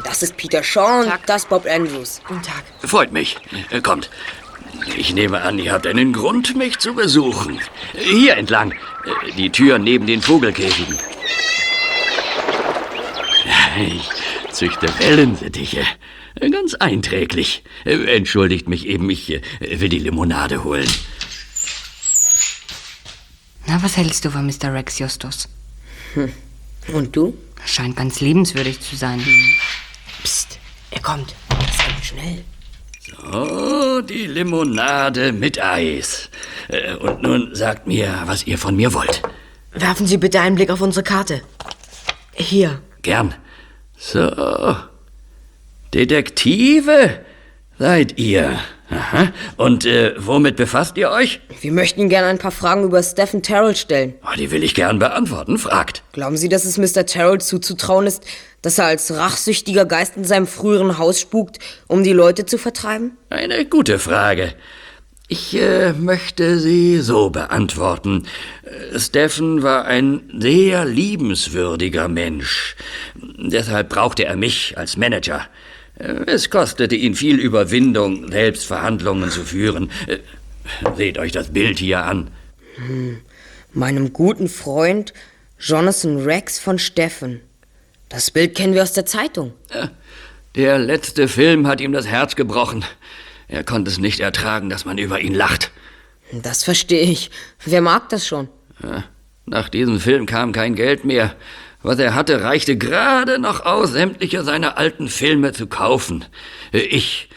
[0.04, 2.20] Das ist Peter Shaw und das Bob Andrews.
[2.26, 2.62] Guten Tag.
[2.88, 3.36] Freut mich.
[3.70, 4.08] Äh, Kommt.
[4.96, 7.60] Ich nehme an, ihr habt einen Grund, mich zu besuchen.
[7.94, 8.72] Hier entlang.
[8.72, 10.96] Äh, Die Tür neben den Vogelkäfigen.
[13.78, 14.08] Ich
[14.52, 15.84] züchte Wellensittiche.
[16.52, 17.62] Ganz einträglich.
[17.84, 20.88] Äh, Entschuldigt mich eben, ich will die Limonade holen.
[23.70, 24.74] Na, was hältst du von Mr.
[24.74, 25.48] Rex Justus?
[26.92, 27.38] Und du?
[27.64, 29.24] Scheint ganz liebenswürdig zu sein.
[30.24, 30.58] Psst,
[30.90, 31.36] er kommt.
[31.48, 32.44] Das geht schnell.
[33.32, 36.30] Oh, die Limonade mit Eis.
[36.66, 39.22] Äh, Und nun sagt mir, was ihr von mir wollt.
[39.72, 41.40] Werfen Sie bitte einen Blick auf unsere Karte.
[42.32, 42.82] Hier.
[43.02, 43.36] Gern.
[43.96, 44.76] So.
[45.94, 47.20] Detektive
[47.78, 48.58] seid ihr.
[48.90, 49.32] Aha.
[49.56, 51.40] Und äh, womit befasst ihr euch?
[51.60, 54.14] Wir möchten gerne ein paar Fragen über Stephen Terrell stellen.
[54.24, 55.58] Oh, die will ich gern beantworten.
[55.58, 56.02] Fragt.
[56.12, 57.06] Glauben Sie, dass es Mr.
[57.06, 58.24] Terrell zuzutrauen ist,
[58.62, 63.16] dass er als rachsüchtiger Geist in seinem früheren Haus spukt, um die Leute zu vertreiben?
[63.30, 64.54] Eine gute Frage.
[65.28, 68.26] Ich äh, möchte sie so beantworten.
[68.64, 72.74] Äh, Stephen war ein sehr liebenswürdiger Mensch.
[73.14, 75.46] Deshalb brauchte er mich als Manager.
[76.00, 79.90] Äh, Es kostete ihn viel Überwindung, selbst Verhandlungen zu führen.
[80.06, 80.18] Äh,
[80.96, 82.30] Seht euch das Bild hier an.
[83.72, 85.12] Meinem guten Freund
[85.58, 87.40] Jonathan Rex von Steffen.
[88.08, 89.52] Das Bild kennen wir aus der Zeitung.
[90.54, 92.84] Der letzte Film hat ihm das Herz gebrochen.
[93.48, 95.72] Er konnte es nicht ertragen, dass man über ihn lacht.
[96.32, 97.30] Das verstehe ich.
[97.64, 98.48] Wer mag das schon?
[99.46, 101.34] Nach diesem Film kam kein Geld mehr.
[101.82, 106.24] Was er hatte, reichte gerade noch aus, sämtliche seiner alten Filme zu kaufen.
[106.72, 107.28] Ich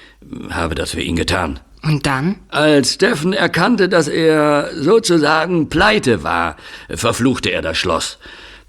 [0.50, 1.60] habe das für ihn getan.
[1.82, 2.40] Und dann?
[2.50, 6.56] Als Steffen erkannte, dass er sozusagen pleite war,
[6.90, 8.20] verfluchte er das Schloss.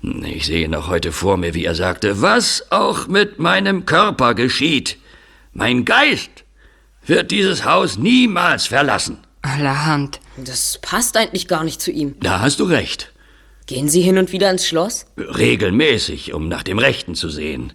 [0.02, 4.98] Ich sehe noch heute vor mir, wie er sagte, was auch mit meinem Körper geschieht.
[5.52, 6.44] Mein Geist
[7.06, 9.18] wird dieses Haus niemals verlassen.
[9.42, 10.20] Allerhand.
[10.36, 12.16] Das passt eigentlich gar nicht zu ihm.
[12.20, 13.12] Da hast du recht.
[13.66, 15.06] Gehen Sie hin und wieder ins Schloss?
[15.16, 17.72] Regelmäßig, um nach dem Rechten zu sehen.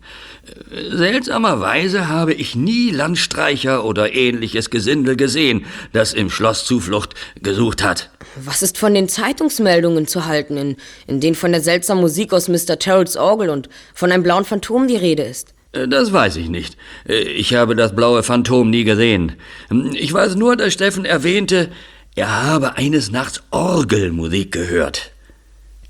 [0.91, 8.11] Seltsamerweise habe ich nie Landstreicher oder ähnliches Gesindel gesehen, das im Schloss Zuflucht gesucht hat.
[8.35, 10.75] Was ist von den Zeitungsmeldungen zu halten, in,
[11.07, 12.77] in denen von der seltsamen Musik aus Mr.
[12.77, 15.55] Terrells Orgel und von einem blauen Phantom die Rede ist?
[15.71, 16.77] Äh, Das weiß ich nicht.
[17.07, 19.37] Äh, Ich habe das blaue Phantom nie gesehen.
[19.69, 21.71] Hm, Ich weiß nur, dass Steffen erwähnte,
[22.15, 25.11] er habe eines Nachts Orgelmusik gehört.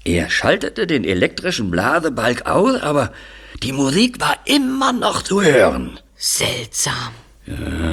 [0.04, 3.12] Er schaltete den elektrischen Blasebalg aus, aber
[3.64, 6.00] die Musik war immer noch zu hören.
[6.16, 7.14] Seltsam.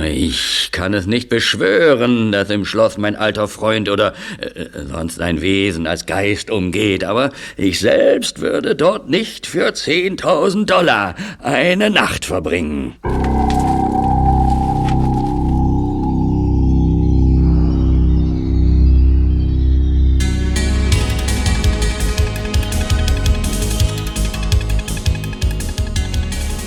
[0.04, 5.40] Ich kann es nicht beschwören, dass im Schloss mein alter Freund oder äh, sonst ein
[5.40, 12.26] Wesen als Geist umgeht, aber ich selbst würde dort nicht für 10.000 Dollar eine Nacht
[12.26, 12.96] verbringen.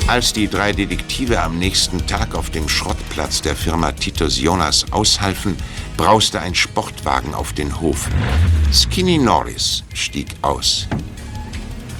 [0.09, 5.55] Als die drei Detektive am nächsten Tag auf dem Schrottplatz der Firma Titus Jonas aushalfen,
[5.97, 8.09] brauste ein Sportwagen auf den Hof.
[8.73, 10.87] Skinny Norris stieg aus.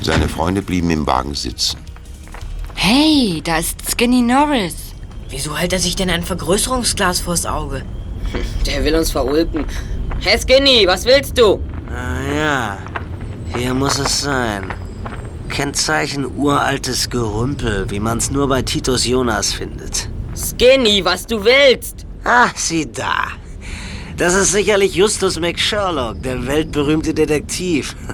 [0.02, 1.78] Seine Freunde blieben im Wagen sitzen.
[2.74, 4.96] Hey, da ist Skinny Norris.
[5.30, 7.84] Wieso hält er sich denn ein Vergrößerungsglas vors Auge?
[8.66, 9.66] Der will uns verulken.
[10.20, 11.60] Hey Skinny, was willst du?
[11.96, 12.78] Ah ja,
[13.56, 14.79] hier muss es sein.
[15.50, 20.10] Kennzeichen uraltes Gerümpel, wie man's nur bei Titus Jonas findet.
[20.36, 22.06] Skinny, was du willst?
[22.24, 23.28] Ah, sieh da.
[24.16, 27.96] Das ist sicherlich Justus McSherlock, der weltberühmte Detektiv.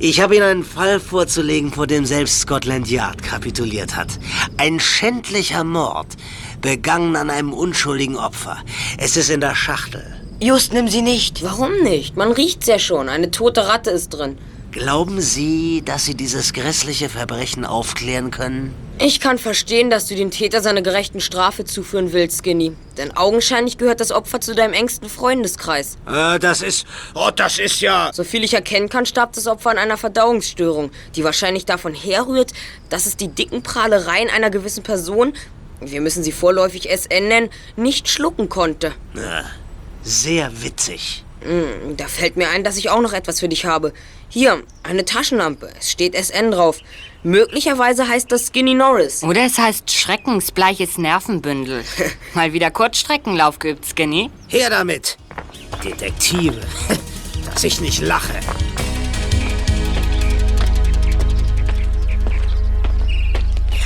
[0.00, 4.08] Ich habe Ihnen einen Fall vorzulegen, vor dem selbst Scotland Yard kapituliert hat.
[4.56, 6.16] Ein schändlicher Mord,
[6.60, 8.56] begangen an einem unschuldigen Opfer.
[8.98, 10.02] Es ist in der Schachtel.
[10.40, 11.44] Just, nimm sie nicht.
[11.44, 12.16] Warum nicht?
[12.16, 13.08] Man riecht's ja schon.
[13.08, 14.38] Eine tote Ratte ist drin.
[14.72, 18.74] Glauben Sie, dass Sie dieses grässliche Verbrechen aufklären können?
[18.98, 22.72] Ich kann verstehen, dass du den Täter seiner gerechten Strafe zuführen willst, Skinny.
[22.96, 25.98] Denn augenscheinlich gehört das Opfer zu deinem engsten Freundeskreis.
[26.06, 26.86] Äh, das ist...
[27.14, 28.12] Oh, das ist ja...
[28.14, 32.52] Soviel ich erkennen kann, starb das Opfer an einer Verdauungsstörung, die wahrscheinlich davon herrührt,
[32.88, 35.34] dass es die dicken Prahlereien einer gewissen Person,
[35.80, 38.92] wir müssen sie vorläufig SN nennen, nicht schlucken konnte.
[40.02, 41.24] Sehr witzig.
[41.44, 43.92] Hm, Da fällt mir ein, dass ich auch noch etwas für dich habe.
[44.28, 45.70] Hier, eine Taschenlampe.
[45.78, 46.78] Es steht SN drauf.
[47.24, 49.22] Möglicherweise heißt das Skinny Norris.
[49.22, 51.84] Oder es heißt schreckensbleiches Nervenbündel.
[52.34, 54.30] Mal wieder Kurzstreckenlauf geübt, Skinny.
[54.48, 55.16] Her damit!
[55.84, 56.60] Detektive,
[57.52, 58.34] dass ich nicht lache.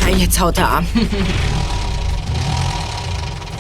[0.01, 0.85] Ja, jetzt haut er ab.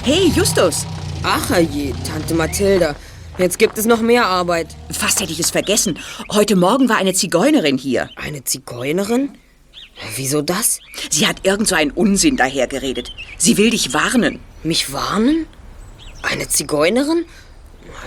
[0.04, 0.86] Hey, Justus!
[1.24, 2.94] Ach je, Tante Mathilda.
[3.38, 4.68] Jetzt gibt es noch mehr Arbeit.
[4.90, 5.98] Fast hätte ich es vergessen.
[6.32, 8.08] Heute Morgen war eine Zigeunerin hier.
[8.16, 9.36] Eine Zigeunerin?
[10.16, 10.80] Wieso das?
[11.10, 13.12] Sie hat irgend so einen Unsinn dahergeredet.
[13.36, 14.40] Sie will dich warnen.
[14.62, 15.46] Mich warnen?
[16.22, 17.26] Eine Zigeunerin?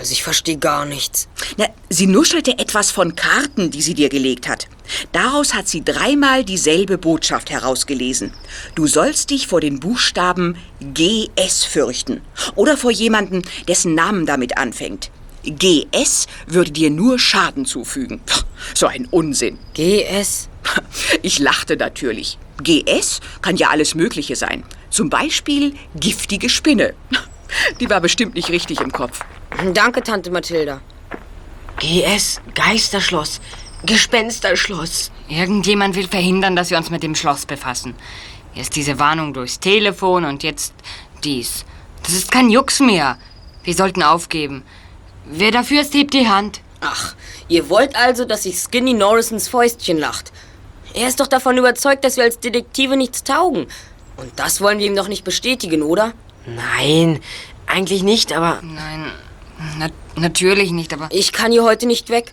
[0.00, 1.28] Also ich verstehe gar nichts.
[1.56, 4.66] Na, sie nuschelte etwas von Karten, die sie dir gelegt hat.
[5.12, 8.32] Daraus hat sie dreimal dieselbe Botschaft herausgelesen.
[8.74, 12.20] Du sollst dich vor den Buchstaben GS fürchten.
[12.56, 15.10] Oder vor jemanden, dessen Namen damit anfängt.
[15.44, 18.20] GS würde dir nur Schaden zufügen.
[18.74, 19.58] So ein Unsinn.
[19.74, 20.48] GS?
[21.22, 22.38] Ich lachte natürlich.
[22.62, 24.64] GS kann ja alles Mögliche sein.
[24.90, 26.94] Zum Beispiel giftige Spinne.
[27.80, 29.20] Die war bestimmt nicht richtig im Kopf.
[29.72, 30.80] Danke, Tante Mathilda.
[31.78, 33.40] GS, Geisterschloss,
[33.84, 35.10] Gespensterschloss.
[35.28, 37.94] Irgendjemand will verhindern, dass wir uns mit dem Schloss befassen.
[38.54, 40.74] Erst diese Warnung durchs Telefon und jetzt
[41.24, 41.64] dies.
[42.02, 43.18] Das ist kein Jux mehr.
[43.64, 44.62] Wir sollten aufgeben.
[45.24, 46.60] Wer dafür ist, hebt die Hand.
[46.80, 47.14] Ach,
[47.48, 50.32] ihr wollt also, dass sich Skinny Norrisons Fäustchen lacht.
[50.94, 53.66] Er ist doch davon überzeugt, dass wir als Detektive nichts taugen.
[54.16, 56.12] Und das wollen wir ihm doch nicht bestätigen, oder?
[56.46, 57.20] Nein,
[57.66, 59.12] eigentlich nicht, aber Nein,
[59.78, 62.32] na natürlich nicht, aber Ich kann hier heute nicht weg.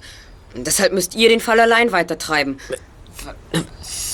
[0.56, 2.60] Deshalb müsst ihr den Fall allein weitertreiben.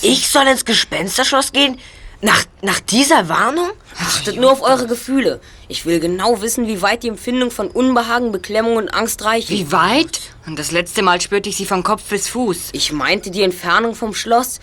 [0.01, 1.79] ich soll ins Gespensterschloss gehen?
[2.23, 3.69] Nach, nach dieser Warnung?
[3.99, 5.41] Achtet nur auf eure Gefühle.
[5.67, 9.49] Ich will genau wissen, wie weit die Empfindung von Unbehagen, Beklemmung und Angst reichen.
[9.49, 10.21] wie weit?
[10.47, 12.69] Und das letzte Mal spürte ich sie von Kopf bis Fuß.
[12.71, 14.62] Ich meinte die Entfernung vom Schloss.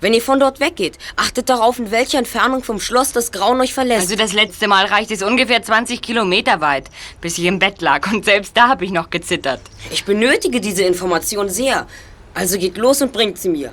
[0.00, 3.74] Wenn ihr von dort weggeht, achtet darauf, in welcher Entfernung vom Schloss das Grauen euch
[3.74, 4.00] verlässt.
[4.02, 6.88] Also das letzte Mal reicht es ungefähr 20 Kilometer weit,
[7.20, 8.10] bis ich im Bett lag.
[8.10, 9.60] Und selbst da habe ich noch gezittert.
[9.90, 11.86] ich benötige diese Information sehr.
[12.32, 13.72] Also geht los und bringt sie mir.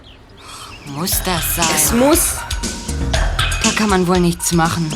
[0.85, 1.99] Muss das Es sein?
[1.99, 2.35] muss.
[3.63, 4.89] Da kann man wohl nichts machen.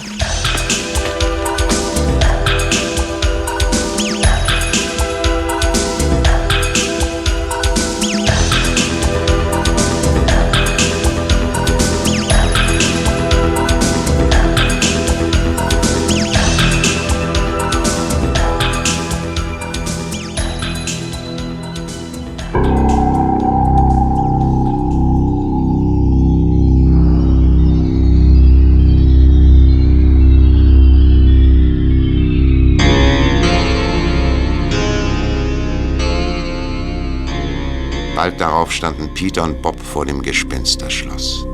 [38.25, 41.45] Bald darauf standen Peter und Bob vor dem Gespensterschloss.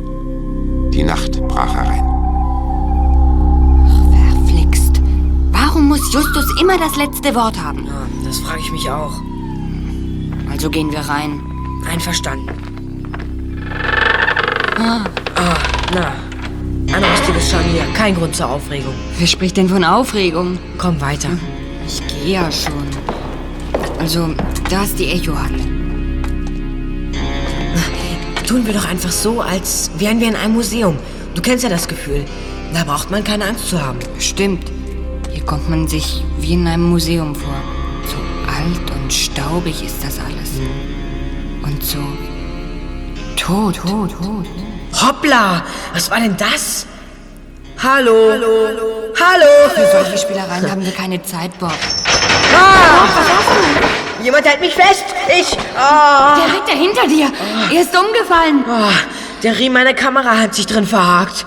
[0.94, 2.06] Die Nacht brach herein.
[4.32, 5.02] Verflixt.
[5.52, 7.86] Warum muss Justus immer das letzte Wort haben?
[7.88, 9.20] Ja, das frage ich mich auch.
[10.50, 11.42] Also gehen wir rein.
[11.92, 12.48] Einverstanden.
[14.78, 15.04] Ah,
[15.94, 16.14] na.
[16.96, 17.84] Ein rostiges Scharnier.
[17.94, 18.94] Kein Grund zur Aufregung.
[19.18, 20.58] Wer spricht denn von Aufregung?
[20.78, 21.32] Komm weiter.
[21.86, 22.88] Ich gehe ja schon.
[24.00, 24.30] Also,
[24.70, 25.71] da ist die Echohalle.
[28.52, 31.00] Tun wir doch einfach so, als wären wir in einem Museum.
[31.36, 32.26] Du kennst ja das Gefühl.
[32.74, 33.98] Da braucht man keine Angst zu haben.
[34.20, 34.70] Stimmt.
[35.32, 37.56] Hier kommt man sich wie in einem Museum vor.
[38.06, 38.18] So
[38.52, 40.60] alt und staubig ist das alles.
[41.64, 42.00] Und so
[43.38, 44.46] tot, tot, tot.
[45.02, 45.64] Hoppla!
[45.94, 46.86] Was war denn das?
[47.82, 48.32] Hallo?
[48.32, 48.68] Hallo?
[49.18, 49.70] Hallo?
[49.74, 51.72] Für solche Spielereien haben wir keine Zeit, Bob.
[54.24, 55.06] Jemand hält mich fest!
[55.40, 55.58] Ich!
[55.78, 56.36] Ah!
[56.36, 57.32] Der Ritter hinter dir.
[57.74, 58.64] Er ist umgefallen.
[58.68, 58.92] Ah,
[59.44, 61.46] der Riemen meiner Kamera hat sich drin verhakt.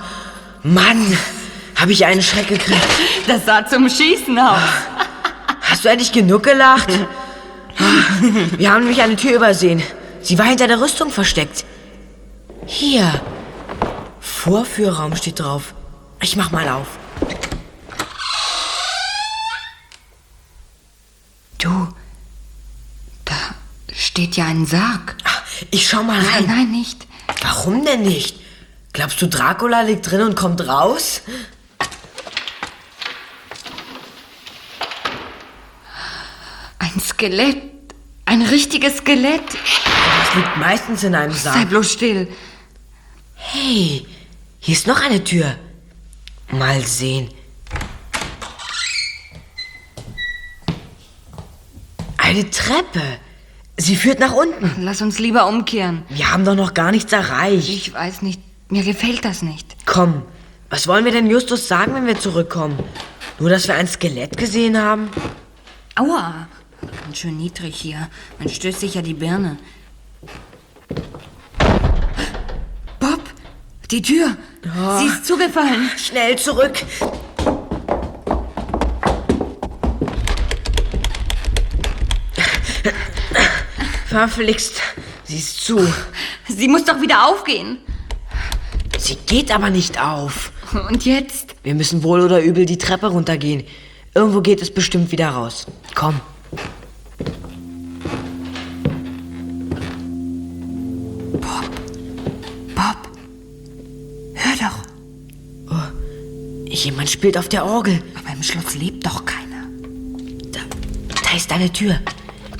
[0.62, 1.16] Mann,
[1.76, 2.80] habe ich einen Schreck gekriegt.
[3.26, 4.60] Das sah zum Schießen aus.
[5.60, 6.88] Hast du endlich genug gelacht?
[8.56, 9.82] Wir haben nämlich eine Tür übersehen.
[10.20, 11.64] Sie war hinter der Rüstung versteckt.
[12.66, 13.20] Hier.
[14.20, 15.74] Vorführraum steht drauf.
[16.22, 16.86] Ich mach mal auf.
[21.58, 21.88] Du,
[23.24, 23.34] da
[23.96, 25.16] steht ja ein Sarg.
[25.24, 25.30] Ah,
[25.70, 26.46] Ich schau mal Nein, rein.
[26.46, 27.06] nein, nicht.
[27.42, 28.36] Warum denn nicht?
[28.92, 31.22] Glaubst du, Dracula liegt drin und kommt raus?
[36.78, 37.62] Ein Skelett.
[38.26, 39.42] Ein richtiges Skelett.
[39.52, 41.68] Das liegt meistens in einem Sei Sarg.
[41.68, 42.28] bloß still.
[43.34, 44.06] Hey,
[44.60, 45.56] hier ist noch eine Tür.
[46.50, 47.30] Mal sehen.
[52.16, 53.02] Eine Treppe.
[53.76, 54.82] Sie führt nach unten.
[54.82, 56.02] Lass uns lieber umkehren.
[56.08, 57.68] Wir haben doch noch gar nichts erreicht.
[57.68, 59.76] Ich weiß nicht, mir gefällt das nicht.
[59.84, 60.22] Komm,
[60.70, 62.78] was wollen wir denn Justus sagen, wenn wir zurückkommen?
[63.38, 65.10] Nur, dass wir ein Skelett gesehen haben?
[65.96, 66.46] Aua,
[67.04, 68.08] ganz schön niedrig hier.
[68.38, 69.56] Man stößt sich ja die Birne.
[73.00, 73.20] Bob,
[73.90, 74.36] die Tür.
[74.98, 75.90] Sie ist zugefallen.
[75.96, 76.84] Schnell zurück.
[84.14, 84.80] Verflixt.
[85.24, 85.84] Sie ist zu.
[86.46, 87.78] Sie muss doch wieder aufgehen.
[88.96, 90.52] Sie geht aber nicht auf.
[90.88, 91.56] Und jetzt?
[91.64, 93.64] Wir müssen wohl oder übel die Treppe runtergehen.
[94.14, 95.66] Irgendwo geht es bestimmt wieder raus.
[95.96, 96.20] Komm.
[102.76, 103.00] Bob,
[104.34, 104.78] hör doch.
[106.68, 108.00] Jemand spielt auf der Orgel.
[108.14, 109.66] Aber im Schloss lebt doch keiner.
[110.52, 110.60] Da,
[111.24, 111.98] da ist eine Tür.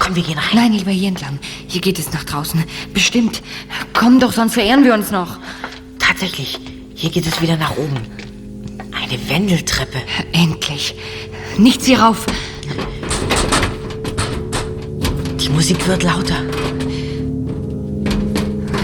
[0.05, 0.55] Komm, wir gehen rein.
[0.55, 1.39] Nein, lieber hier entlang.
[1.67, 2.63] Hier geht es nach draußen.
[2.93, 3.43] Bestimmt.
[3.95, 5.39] Komm doch, sonst verehren wir uns noch.
[5.99, 6.59] Tatsächlich,
[6.95, 7.97] hier geht es wieder nach oben.
[8.93, 9.97] Eine Wendeltreppe.
[10.33, 10.95] Endlich.
[11.57, 12.27] Nichts hier rauf.
[15.41, 16.43] Die Musik wird lauter.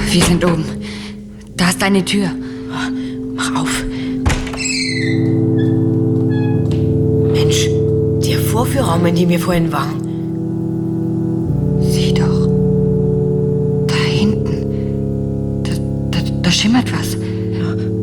[0.07, 0.65] Wir sind oben.
[1.55, 2.31] Da ist eine Tür.
[3.35, 3.85] Mach auf.
[7.33, 7.69] Mensch,
[8.27, 10.00] der Vorführraum, in dem wir vorhin waren.
[16.51, 17.17] Da, schimmert was.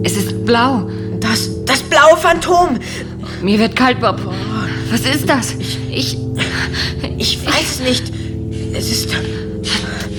[0.03, 0.89] Es ist blau.
[1.19, 2.79] Das, das blaue Phantom.
[3.41, 4.19] Mir wird kalt, Bob.
[4.89, 5.55] Was ist das?
[5.91, 6.17] Ich.
[7.17, 8.03] Ich weiß nicht.
[8.73, 9.09] Es ist...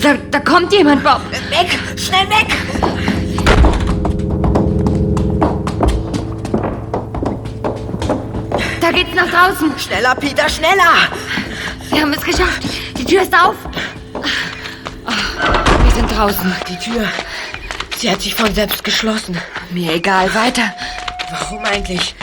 [0.02, 1.20] Da, da kommt jemand, Bob.
[1.50, 1.78] Weg!
[1.96, 2.54] Schnell weg!
[8.80, 9.72] Da geht's nach draußen.
[9.78, 11.08] Schneller, Peter, schneller!
[11.90, 12.62] Wir haben es geschafft.
[12.96, 13.56] Die Tür ist auf.
[15.84, 16.54] Wir sind draußen.
[16.68, 17.06] Die Tür.
[17.98, 19.36] Sie hat sich von selbst geschlossen.
[19.70, 20.32] Mir egal.
[20.32, 20.72] Weiter.
[21.30, 22.14] Warum eigentlich?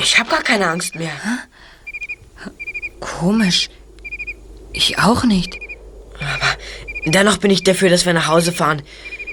[0.00, 1.12] Ich habe gar keine Angst mehr.
[2.98, 3.68] Komisch.
[4.72, 5.54] Ich auch nicht.
[6.18, 6.56] Aber
[7.04, 8.80] dennoch bin ich dafür, dass wir nach Hause fahren.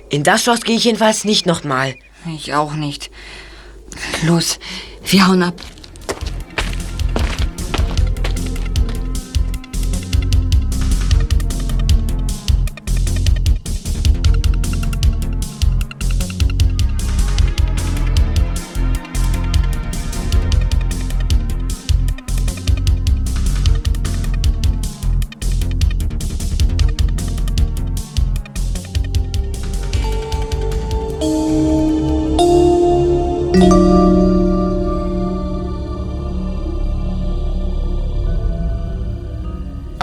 [0.10, 1.96] In das Schloss gehe ich jedenfalls nicht nochmal.
[2.36, 3.10] Ich auch nicht.
[4.24, 4.60] Los,
[5.06, 5.56] wir hauen ab.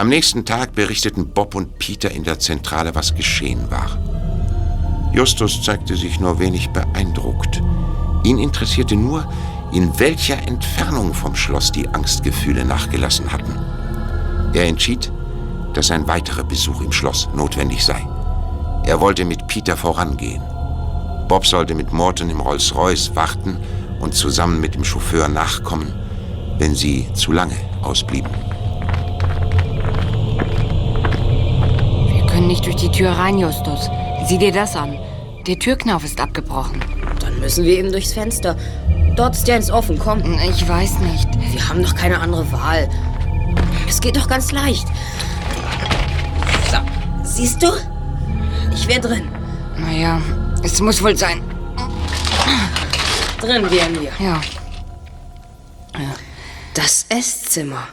[0.04, 3.96] Am nächsten Tag berichteten Bob und Peter in der Zentrale, was geschehen war.
[5.14, 7.62] Justus zeigte sich nur wenig beeindruckt.
[8.22, 9.26] Ihn interessierte nur,
[9.72, 13.58] in welcher Entfernung vom Schloss die Angstgefühle nachgelassen hatten.
[14.52, 15.10] Er entschied,
[15.72, 18.06] dass ein weiterer Besuch im Schloss notwendig sei.
[18.84, 20.42] Er wollte mit Peter vorangehen.
[21.28, 23.56] Bob sollte mit Morton im Rolls-Royce warten
[24.00, 25.94] und zusammen mit dem Chauffeur nachkommen,
[26.58, 28.53] wenn sie zu lange ausblieben.
[32.34, 33.88] Können nicht durch die Tür rein, Justus.
[34.26, 34.98] Sieh dir das an.
[35.46, 36.80] Der Türknauf ist abgebrochen.
[37.20, 38.56] Dann müssen wir eben durchs Fenster.
[39.14, 40.20] Dort ist ja eins offen, komm.
[40.50, 41.28] Ich weiß nicht.
[41.52, 42.90] Wir haben doch keine andere Wahl.
[43.88, 44.88] Es geht doch ganz leicht.
[46.72, 46.78] So,
[47.22, 47.68] siehst du?
[48.74, 49.28] Ich wäre drin.
[49.78, 50.20] Naja,
[50.64, 51.40] es muss wohl sein.
[53.40, 54.10] Drin wären wir.
[54.18, 54.40] Ja,
[56.74, 57.86] Das Esszimmer.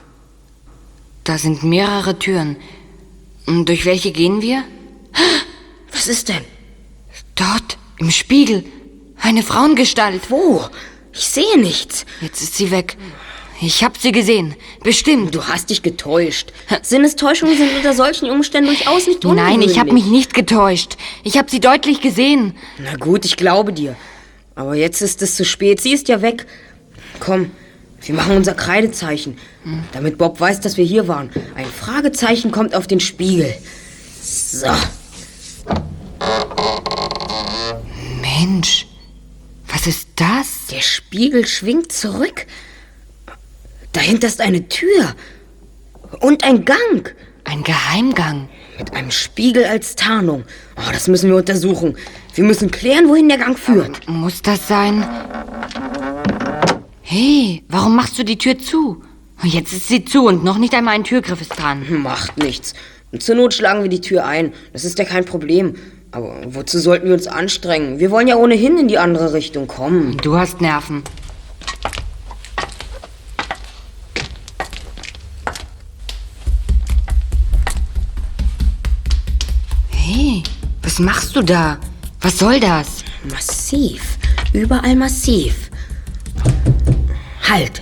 [1.26, 2.56] da sind mehrere Türen.
[3.46, 4.64] Und durch welche gehen wir?
[5.92, 6.44] Was ist denn?
[7.36, 8.64] Dort, im Spiegel.
[9.20, 10.30] Eine Frauengestalt.
[10.30, 10.64] Wo?
[11.14, 12.06] Ich sehe nichts.
[12.22, 12.98] Jetzt ist sie weg.
[13.62, 14.56] Ich hab sie gesehen.
[14.84, 15.36] Bestimmt.
[15.36, 16.52] Du hast dich getäuscht.
[16.82, 19.58] Sinnestäuschungen sind unter solchen Umständen durchaus nicht ungewöhnlich.
[19.58, 20.98] Nein, ich habe mich nicht getäuscht.
[21.24, 22.56] Ich habe sie deutlich gesehen.
[22.80, 23.96] Na gut, ich glaube dir.
[24.56, 25.80] Aber jetzt ist es zu spät.
[25.80, 26.48] Sie ist ja weg.
[27.20, 27.52] Komm,
[28.04, 29.38] wir machen unser Kreidezeichen,
[29.92, 31.30] damit Bob weiß, dass wir hier waren.
[31.56, 33.54] Ein Fragezeichen kommt auf den Spiegel.
[34.22, 34.68] So.
[38.22, 38.88] Mensch,
[39.68, 40.68] was ist das?
[40.72, 42.48] Der Spiegel schwingt zurück.
[43.94, 45.16] Dahinter ist eine Tür.
[46.20, 47.16] Und ein Gang.
[47.44, 48.50] Ein Geheimgang.
[48.78, 50.44] Mit einem Spiegel als Tarnung.
[50.76, 51.98] Oh, das müssen wir untersuchen.
[52.34, 54.08] Wir müssen klären, wohin der Gang führt.
[54.08, 55.04] Muss das sein?
[57.14, 59.04] Hey, warum machst du die Tür zu?
[59.44, 61.86] Jetzt ist sie zu und noch nicht einmal ein Türgriff ist dran.
[62.02, 62.74] Macht nichts.
[63.20, 64.54] Zur Not schlagen wir die Tür ein.
[64.72, 65.76] Das ist ja kein Problem.
[66.12, 68.00] Aber wozu sollten wir uns anstrengen?
[68.00, 70.16] Wir wollen ja ohnehin in die andere Richtung kommen.
[70.20, 71.04] Du hast Nerven.
[79.90, 80.44] Hey,
[80.82, 81.78] was machst du da?
[82.22, 83.04] Was soll das?
[83.30, 84.18] Massiv.
[84.54, 85.70] Überall massiv.
[87.50, 87.82] Halt.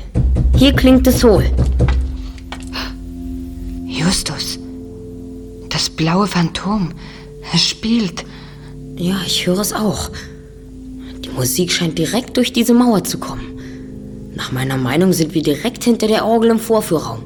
[0.57, 1.45] Hier klingt es hohl.
[3.86, 4.60] Justus,
[5.70, 6.91] das blaue Phantom.
[7.53, 8.26] Es spielt.
[8.95, 10.10] Ja, ich höre es auch.
[11.24, 13.60] Die Musik scheint direkt durch diese Mauer zu kommen.
[14.36, 17.20] Nach meiner Meinung sind wir direkt hinter der Orgel im Vorführraum.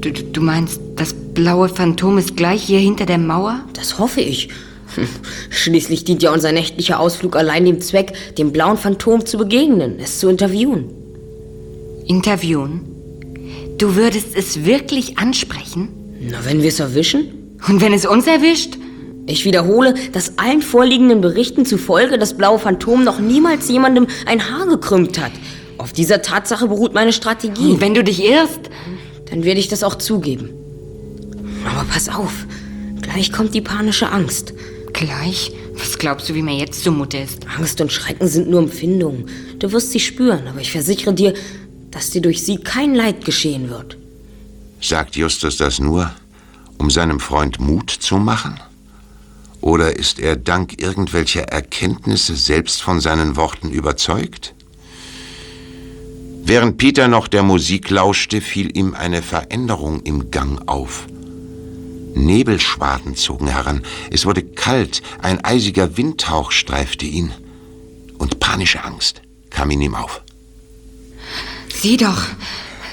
[0.00, 3.60] Du, du du meinst, das blaue Phantom ist gleich hier hinter der Mauer?
[3.74, 4.48] Das hoffe ich.
[5.50, 10.18] Schließlich dient ja unser nächtlicher Ausflug allein dem Zweck, dem blauen Phantom zu begegnen, es
[10.18, 10.97] zu interviewen.
[12.08, 12.80] Interviewen?
[13.76, 15.88] Du würdest es wirklich ansprechen?
[16.20, 17.56] Na, wenn wir es erwischen?
[17.68, 18.78] Und wenn es uns erwischt?
[19.26, 24.66] Ich wiederhole, dass allen vorliegenden Berichten zufolge das blaue Phantom noch niemals jemandem ein Haar
[24.66, 25.32] gekrümmt hat.
[25.76, 27.72] Auf dieser Tatsache beruht meine Strategie.
[27.72, 28.70] Und wenn du dich irrst?
[29.30, 30.48] Dann werde ich das auch zugeben.
[31.66, 32.46] Aber pass auf,
[33.02, 34.54] gleich kommt die panische Angst.
[34.94, 35.52] Gleich?
[35.74, 37.46] Was glaubst du, wie mir jetzt zumute ist?
[37.56, 39.26] Angst und Schrecken sind nur Empfindungen.
[39.58, 41.34] Du wirst sie spüren, aber ich versichere dir,
[41.90, 43.96] dass dir durch sie kein Leid geschehen wird.
[44.80, 46.12] Sagt Justus das nur,
[46.78, 48.60] um seinem Freund Mut zu machen?
[49.60, 54.54] Oder ist er dank irgendwelcher Erkenntnisse selbst von seinen Worten überzeugt?
[56.44, 61.06] Während Peter noch der Musik lauschte, fiel ihm eine Veränderung im Gang auf.
[62.14, 67.32] Nebelschwaden zogen heran, es wurde kalt, ein eisiger Windhauch streifte ihn,
[68.16, 70.22] und panische Angst kam in ihm auf.
[71.80, 72.22] Sieh doch,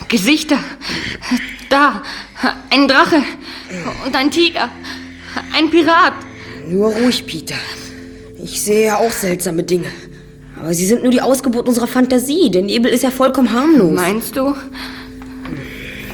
[0.08, 0.60] Gesichter.
[1.70, 2.04] Da,
[2.70, 3.24] ein Drache
[4.06, 4.70] und ein Tiger,
[5.58, 6.14] ein Pirat.
[6.68, 7.56] Nur ruhig, Peter.
[8.44, 9.88] Ich sehe ja auch seltsame Dinge.
[10.60, 12.52] Aber sie sind nur die Ausgeburt unserer Fantasie.
[12.52, 13.96] Der Nebel ist ja vollkommen harmlos.
[13.96, 14.56] Meinst du?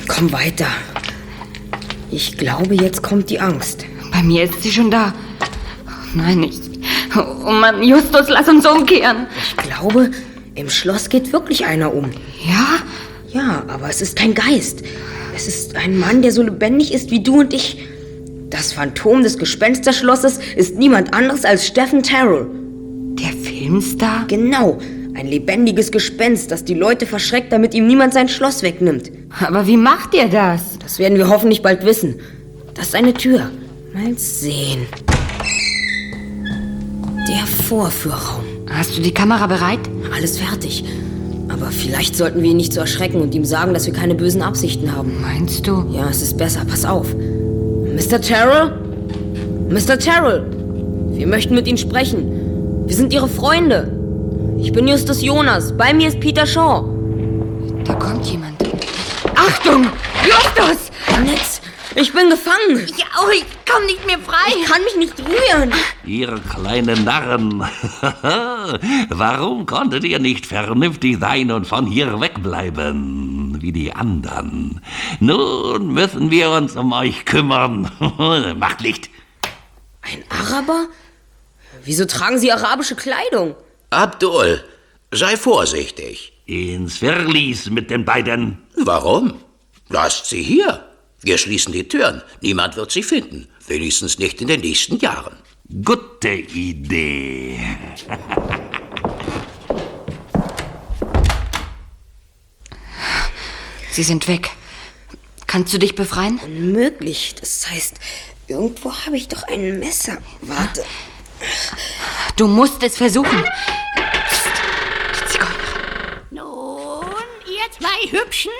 [0.07, 0.67] Komm weiter.
[2.09, 3.85] Ich glaube, jetzt kommt die Angst.
[4.13, 5.13] Bei mir ist sie schon da.
[6.13, 6.59] Nein, ich.
[7.17, 9.27] Oh Mann, Justus, lass uns umkehren.
[9.43, 10.11] Ich glaube,
[10.61, 12.11] im Schloss geht wirklich einer um.
[12.47, 12.77] Ja?
[13.33, 14.83] Ja, aber es ist kein Geist.
[15.35, 17.77] Es ist ein Mann, der so lebendig ist wie du und ich.
[18.49, 22.47] Das Phantom des Gespensterschlosses ist niemand anderes als Stephen Terrell.
[23.13, 24.25] Der Filmstar?
[24.27, 24.77] Genau.
[25.15, 29.11] Ein lebendiges Gespenst, das die Leute verschreckt, damit ihm niemand sein Schloss wegnimmt.
[29.39, 30.77] Aber wie macht ihr das?
[30.79, 32.19] Das werden wir hoffentlich bald wissen.
[32.73, 33.49] Das ist eine Tür.
[33.93, 34.85] Mal sehen.
[37.27, 38.50] Der Vorführraum.
[38.73, 39.79] Hast du die Kamera bereit?
[40.15, 40.83] Alles fertig.
[41.49, 44.41] Aber vielleicht sollten wir ihn nicht so erschrecken und ihm sagen, dass wir keine bösen
[44.41, 45.21] Absichten haben.
[45.21, 45.85] Meinst du?
[45.91, 46.61] Ja, es ist besser.
[46.65, 47.13] Pass auf.
[47.13, 48.21] Mr.
[48.21, 48.71] Terrell?
[49.69, 49.99] Mr.
[49.99, 50.45] Terrell!
[51.11, 52.83] Wir möchten mit Ihnen sprechen.
[52.87, 53.91] Wir sind Ihre Freunde.
[54.59, 55.75] Ich bin Justus Jonas.
[55.77, 56.85] Bei mir ist Peter Shaw.
[57.83, 58.55] Da kommt jemand.
[59.35, 59.87] Achtung!
[60.23, 60.91] Justus!
[61.23, 61.60] Nix.
[61.95, 62.87] Ich bin gefangen.
[62.97, 64.53] Ja, oh, ich komm nicht mehr frei.
[64.57, 65.73] Ich kann mich nicht rühren.
[66.05, 67.59] Ihr kleinen Narren,
[69.09, 74.81] warum konntet ihr nicht vernünftig sein und von hier wegbleiben, wie die anderen?
[75.19, 77.91] Nun müssen wir uns um euch kümmern.
[78.57, 79.09] Macht Licht.
[80.01, 80.87] Ein Araber?
[81.83, 83.55] Wieso tragen Sie arabische Kleidung?
[83.89, 84.63] Abdul,
[85.11, 86.33] sei vorsichtig.
[86.45, 88.59] Ins Verlies mit den beiden.
[88.75, 89.35] Warum?
[89.89, 90.90] Lasst sie hier.
[91.23, 92.23] Wir schließen die Türen.
[92.41, 93.47] Niemand wird sie finden.
[93.67, 95.37] Wenigstens nicht in den nächsten Jahren.
[95.83, 97.59] Gute Idee.
[103.91, 104.49] Sie sind weg.
[105.45, 106.39] Kannst du dich befreien?
[106.43, 107.35] Unmöglich.
[107.39, 107.99] Das heißt,
[108.47, 110.17] irgendwo habe ich doch ein Messer.
[110.41, 110.83] Warte.
[112.35, 113.43] Du musst es versuchen.
[116.31, 117.05] Nun,
[117.47, 118.51] ihr zwei Hübschen,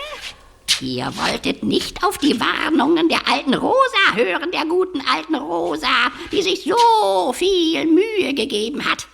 [0.81, 6.41] ihr wolltet nicht auf die Warnungen der alten Rosa hören, der guten alten Rosa, die
[6.41, 9.07] sich so viel Mühe gegeben hat.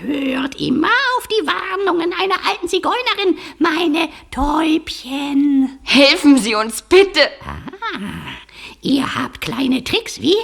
[0.00, 5.78] Hört immer auf die Warnungen einer alten Zigeunerin, meine Täubchen.
[5.82, 7.20] Helfen Sie uns, bitte.
[7.44, 7.98] Ah,
[8.82, 10.36] ihr habt kleine Tricks wie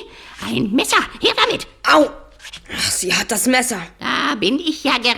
[0.46, 0.98] ein Messer.
[1.20, 1.66] Her damit.
[1.92, 2.10] Au!
[2.76, 3.80] Ach, sie hat das Messer.
[3.98, 5.16] Da bin ich ja gerade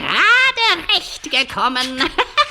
[0.97, 2.03] recht gekommen.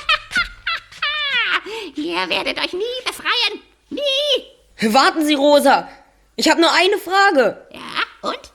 [1.96, 3.60] Ihr werdet euch nie befreien.
[3.90, 4.92] Nie.
[4.92, 5.88] Warten Sie, Rosa.
[6.36, 7.66] Ich habe nur eine Frage.
[7.72, 8.52] Ja, und?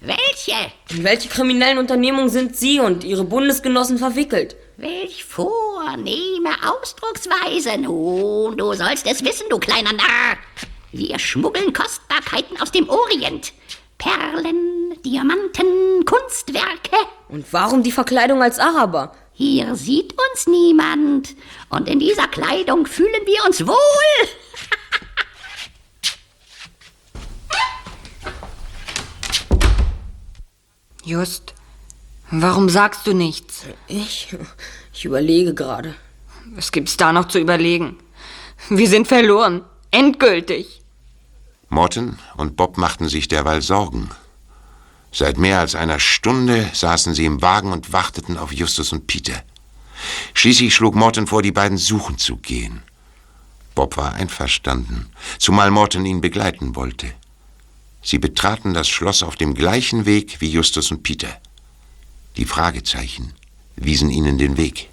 [0.00, 0.72] Welche?
[0.90, 4.56] In welche kriminellen Unternehmungen sind Sie und Ihre Bundesgenossen verwickelt?
[4.76, 7.78] Welch vornehme Ausdrucksweise.
[7.78, 10.36] Nun, du sollst es wissen, du kleiner Narr.
[10.92, 13.52] Wir schmuggeln Kostbarkeiten aus dem Orient.
[13.98, 16.96] Perlen, Diamanten, Kunstwerke.
[17.28, 19.14] Und warum die Verkleidung als Araber?
[19.38, 21.36] Hier sieht uns niemand.
[21.68, 23.76] Und in dieser Kleidung fühlen wir uns wohl.
[31.04, 31.54] Just,
[32.32, 33.64] warum sagst du nichts?
[33.86, 34.36] Ich?
[34.92, 35.94] Ich überlege gerade.
[36.46, 37.96] Was gibt's da noch zu überlegen?
[38.70, 39.64] Wir sind verloren.
[39.92, 40.82] Endgültig.
[41.68, 44.10] Morton und Bob machten sich derweil Sorgen.
[45.12, 49.42] Seit mehr als einer Stunde saßen sie im Wagen und warteten auf Justus und Peter.
[50.34, 52.82] Schließlich schlug Morton vor, die beiden suchen zu gehen.
[53.74, 57.12] Bob war einverstanden, zumal Morton ihn begleiten wollte.
[58.02, 61.40] Sie betraten das Schloss auf dem gleichen Weg wie Justus und Peter.
[62.36, 63.34] Die Fragezeichen
[63.76, 64.88] wiesen ihnen den Weg.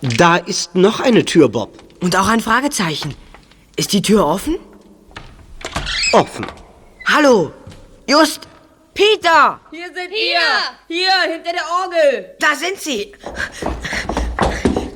[0.00, 1.82] Da ist noch eine Tür, Bob.
[2.00, 3.14] Und auch ein Fragezeichen.
[3.76, 4.56] Ist die Tür offen?
[6.12, 6.46] offen.
[7.06, 7.52] Hallo,
[8.10, 8.48] Just,
[9.00, 10.40] Peter, Hier sind wir!
[10.86, 12.36] Hier, hinter der Orgel!
[12.38, 13.12] da sind sie.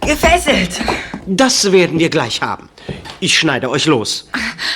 [0.03, 0.79] Gefesselt.
[1.27, 2.69] Das werden wir gleich haben.
[3.21, 4.29] Ich schneide euch los.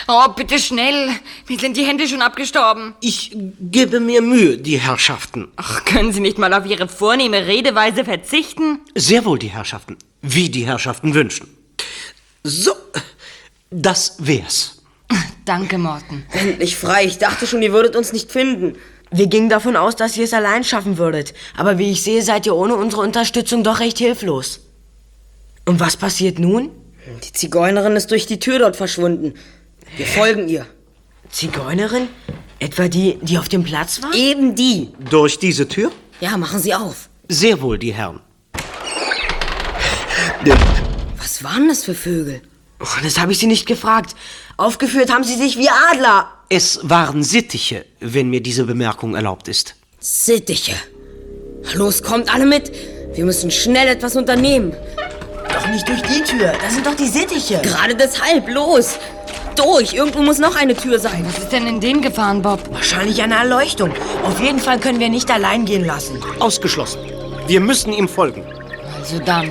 [0.06, 1.10] Oh, bitte schnell.
[1.46, 2.94] Mir sind die Hände schon abgestorben.
[3.02, 5.52] Ich gebe mir Mühe, die Herrschaften.
[5.56, 8.80] Ach, können Sie nicht mal auf Ihre vornehme Redeweise verzichten?
[8.94, 9.98] Sehr wohl, die Herrschaften.
[10.22, 11.54] Wie die Herrschaften wünschen.
[12.44, 12.72] So,
[13.68, 14.78] das wär's.
[15.48, 16.26] Danke, Morten.
[16.32, 17.04] Endlich frei.
[17.06, 18.76] Ich dachte schon, ihr würdet uns nicht finden.
[19.10, 21.34] Wir gingen davon aus, dass ihr es allein schaffen würdet.
[21.56, 24.60] Aber wie ich sehe, seid ihr ohne unsere Unterstützung doch recht hilflos.
[25.64, 26.70] Und was passiert nun?
[27.24, 29.34] Die Zigeunerin ist durch die Tür dort verschwunden.
[29.96, 30.66] Wir folgen ihr.
[31.30, 32.08] Zigeunerin?
[32.58, 34.12] Etwa die, die auf dem Platz war?
[34.14, 34.92] Eben die.
[35.10, 35.90] Durch diese Tür?
[36.20, 37.08] Ja, machen Sie auf.
[37.28, 38.20] Sehr wohl, die Herren.
[41.18, 42.42] Was waren das für Vögel?
[42.80, 44.14] Oh, das habe ich Sie nicht gefragt.
[44.56, 46.30] Aufgeführt haben Sie sich wie Adler.
[46.50, 49.74] Es waren Sittiche, wenn mir diese Bemerkung erlaubt ist.
[50.00, 50.72] Sittiche.
[51.74, 52.72] Los, kommt alle mit.
[53.12, 54.74] Wir müssen schnell etwas unternehmen.
[55.52, 56.54] Doch nicht durch die Tür.
[56.62, 57.60] Das sind doch die Sittiche.
[57.62, 58.98] Gerade deshalb, los.
[59.56, 59.92] Durch.
[59.92, 61.22] Irgendwo muss noch eine Tür sein.
[61.26, 62.60] Was ist denn in den gefahren, Bob?
[62.72, 63.90] Wahrscheinlich eine Erleuchtung.
[64.24, 66.18] Auf jeden Fall können wir nicht allein gehen lassen.
[66.38, 67.00] Ausgeschlossen.
[67.46, 68.42] Wir müssen ihm folgen.
[68.98, 69.50] Also dann.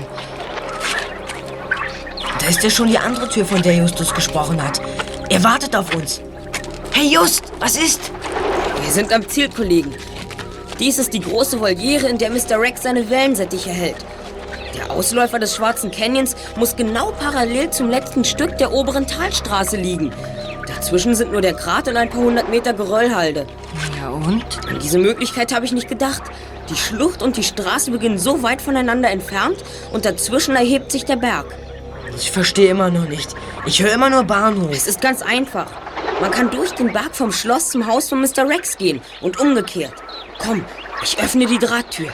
[2.39, 4.81] Da ist ja schon die andere Tür, von der Justus gesprochen hat.
[5.29, 6.21] Er wartet auf uns.
[6.99, 8.11] Hey Just, was ist?
[8.81, 9.93] Wir sind am Ziel, Kollegen.
[10.79, 12.59] Dies ist die große Voliere, in der Mr.
[12.59, 13.97] Rex seine Wellensittiche hält.
[14.73, 20.11] Der Ausläufer des Schwarzen Canyons muss genau parallel zum letzten Stück der oberen Talstraße liegen.
[20.65, 23.45] Dazwischen sind nur der Grat und ein paar hundert Meter Geröllhalde.
[24.01, 24.43] Ja und?
[24.67, 26.23] An diese Möglichkeit habe ich nicht gedacht.
[26.71, 31.17] Die Schlucht und die Straße beginnen so weit voneinander entfernt und dazwischen erhebt sich der
[31.17, 31.45] Berg.
[32.15, 33.35] Ich verstehe immer noch nicht.
[33.67, 34.71] Ich höre immer nur Bahnhof.
[34.71, 35.67] Es ist ganz einfach.
[36.20, 38.49] Man kann durch den Berg vom Schloss zum Haus von Mr.
[38.49, 39.93] Rex gehen und umgekehrt.
[40.39, 40.65] Komm,
[41.03, 42.11] ich öffne die Drahttür.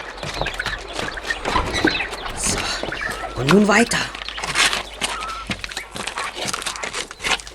[2.37, 3.97] So, und nun weiter.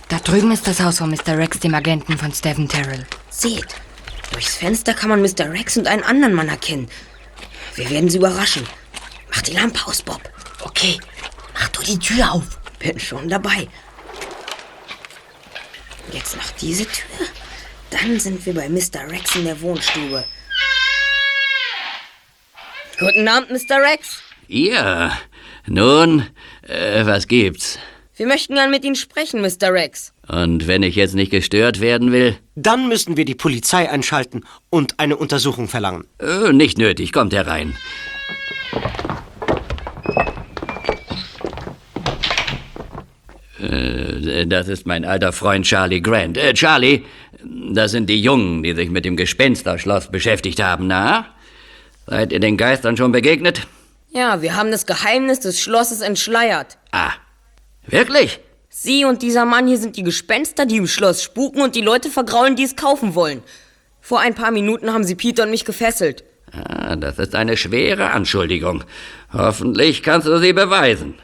[0.09, 1.36] Da drüben ist das Haus von Mr.
[1.36, 3.07] Rex, dem Agenten von Stephen Terrell.
[3.28, 3.66] Seht,
[4.32, 5.51] durchs Fenster kann man Mr.
[5.53, 6.88] Rex und einen anderen Mann erkennen.
[7.74, 8.66] Wir werden sie überraschen.
[9.30, 10.22] Mach die Lampe aus, Bob.
[10.62, 10.99] Okay,
[11.53, 12.44] mach du die Tür auf.
[12.78, 13.68] Bin schon dabei.
[16.12, 17.26] Jetzt noch diese Tür.
[17.90, 19.11] Dann sind wir bei Mr.
[19.11, 20.24] Rex in der Wohnstube.
[22.98, 23.80] Guten Abend, Mr.
[23.80, 24.22] Rex.
[24.48, 25.16] Ja,
[25.66, 26.26] nun,
[26.66, 27.78] äh, was gibt's?
[28.16, 29.72] Wir möchten gern mit Ihnen sprechen, Mr.
[29.72, 30.12] Rex.
[30.26, 32.36] Und wenn ich jetzt nicht gestört werden will?
[32.56, 36.06] Dann müssen wir die Polizei einschalten und eine Untersuchung verlangen.
[36.18, 37.76] Äh, nicht nötig, kommt herein.
[43.68, 46.38] Das ist mein alter Freund Charlie Grant.
[46.38, 47.04] Äh, Charlie,
[47.44, 51.26] das sind die Jungen, die sich mit dem Gespensterschloss beschäftigt haben, na?
[52.06, 53.66] Seid ihr den Geistern schon begegnet?
[54.10, 56.78] Ja, wir haben das Geheimnis des Schlosses entschleiert.
[56.92, 57.12] Ah,
[57.86, 58.40] wirklich?
[58.70, 62.08] Sie und dieser Mann hier sind die Gespenster, die im Schloss spuken und die Leute
[62.08, 63.42] vergraulen, die es kaufen wollen.
[64.00, 66.24] Vor ein paar Minuten haben sie Peter und mich gefesselt.
[66.52, 68.84] Ah, das ist eine schwere Anschuldigung.
[69.32, 71.14] Hoffentlich kannst du sie beweisen.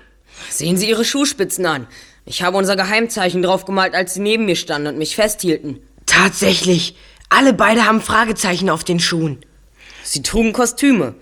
[0.51, 1.87] Sehen Sie Ihre Schuhspitzen an.
[2.27, 5.81] Ich habe unser Geheimzeichen draufgemalt, als Sie neben mir standen und mich festhielten.
[6.07, 6.97] Tatsächlich.
[7.29, 9.39] Alle beide haben Fragezeichen auf den Schuhen.
[10.03, 11.15] Sie trugen Kostüme.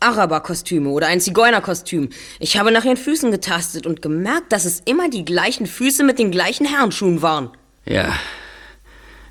[0.00, 2.10] Araberkostüme oder ein Zigeunerkostüm.
[2.38, 6.18] Ich habe nach ihren Füßen getastet und gemerkt, dass es immer die gleichen Füße mit
[6.18, 7.50] den gleichen Herrenschuhen waren.
[7.86, 8.12] Ja,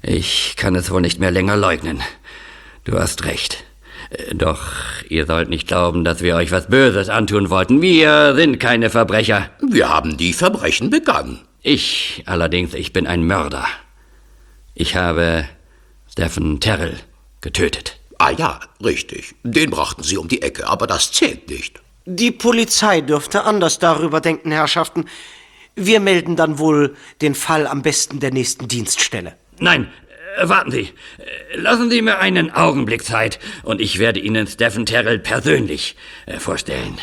[0.01, 2.01] ich kann es wohl nicht mehr länger leugnen.
[2.85, 3.63] Du hast recht.
[4.33, 4.61] Doch
[5.09, 7.81] ihr sollt nicht glauben, dass wir euch was Böses antun wollten.
[7.81, 9.49] Wir sind keine Verbrecher.
[9.61, 11.39] Wir haben die Verbrechen begangen.
[11.61, 13.65] Ich allerdings, ich bin ein Mörder.
[14.75, 15.45] Ich habe
[16.11, 16.97] Stephen Terrell
[17.41, 17.97] getötet.
[18.17, 19.35] Ah ja, richtig.
[19.43, 21.81] Den brachten sie um die Ecke, aber das zählt nicht.
[22.05, 25.05] Die Polizei dürfte anders darüber denken, Herrschaften.
[25.75, 29.35] Wir melden dann wohl den Fall am besten der nächsten Dienststelle.
[29.59, 29.91] Nein,
[30.41, 30.89] warten Sie.
[31.17, 36.39] Äh, Lassen Sie mir einen Augenblick Zeit und ich werde Ihnen Stephen Terrell persönlich äh,
[36.39, 36.97] vorstellen.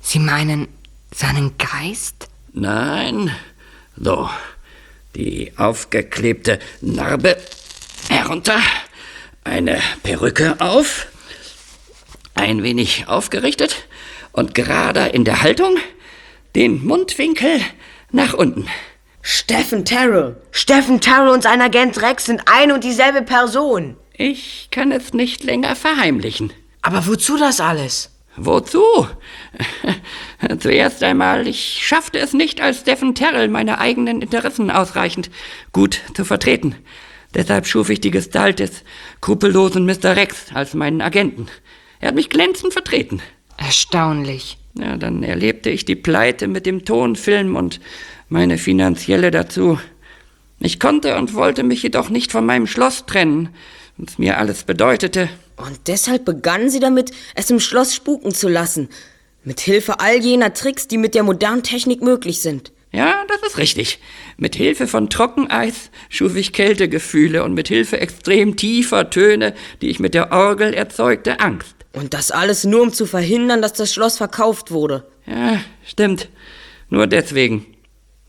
[0.00, 0.68] Sie meinen
[1.14, 2.28] seinen Geist?
[2.52, 3.34] Nein.
[3.96, 4.28] So.
[5.16, 7.36] Die aufgeklebte Narbe
[8.08, 8.60] herunter.
[9.44, 11.06] Eine Perücke auf.
[12.34, 13.88] Ein wenig aufgerichtet
[14.32, 15.76] und gerade in der Haltung.
[16.54, 17.60] Den Mundwinkel
[18.12, 18.66] nach unten.
[19.22, 20.36] Steffen Terrell.
[20.50, 23.96] Steffen Terrell und sein Agent Rex sind ein und dieselbe Person.
[24.12, 26.52] Ich kann es nicht länger verheimlichen.
[26.82, 28.10] Aber wozu das alles?
[28.36, 28.82] Wozu?
[30.60, 35.30] Zuerst einmal, ich schaffte es nicht, als Stephen Terrell meine eigenen Interessen ausreichend
[35.72, 36.76] gut zu vertreten.
[37.34, 38.82] Deshalb schuf ich die Gestalt des
[39.18, 40.16] skrupellosen Mr.
[40.16, 41.48] Rex als meinen Agenten.
[42.00, 43.20] Er hat mich glänzend vertreten.
[43.56, 44.58] Erstaunlich.
[44.74, 47.80] Ja, dann erlebte ich die Pleite mit dem Tonfilm und
[48.30, 49.78] meine finanzielle dazu.
[50.60, 53.50] Ich konnte und wollte mich jedoch nicht von meinem Schloss trennen,
[53.98, 55.28] was mir alles bedeutete.
[55.56, 58.88] Und deshalb begannen sie damit, es im Schloss spuken zu lassen.
[59.44, 62.72] Mit Hilfe all jener Tricks, die mit der modernen Technik möglich sind.
[62.92, 64.00] Ja, das ist richtig.
[64.36, 70.00] Mit Hilfe von Trockeneis schuf ich Kältegefühle und mit Hilfe extrem tiefer Töne, die ich
[70.00, 71.74] mit der Orgel erzeugte, Angst.
[71.92, 75.06] Und das alles nur, um zu verhindern, dass das Schloss verkauft wurde.
[75.26, 76.28] Ja, stimmt.
[76.88, 77.66] Nur deswegen.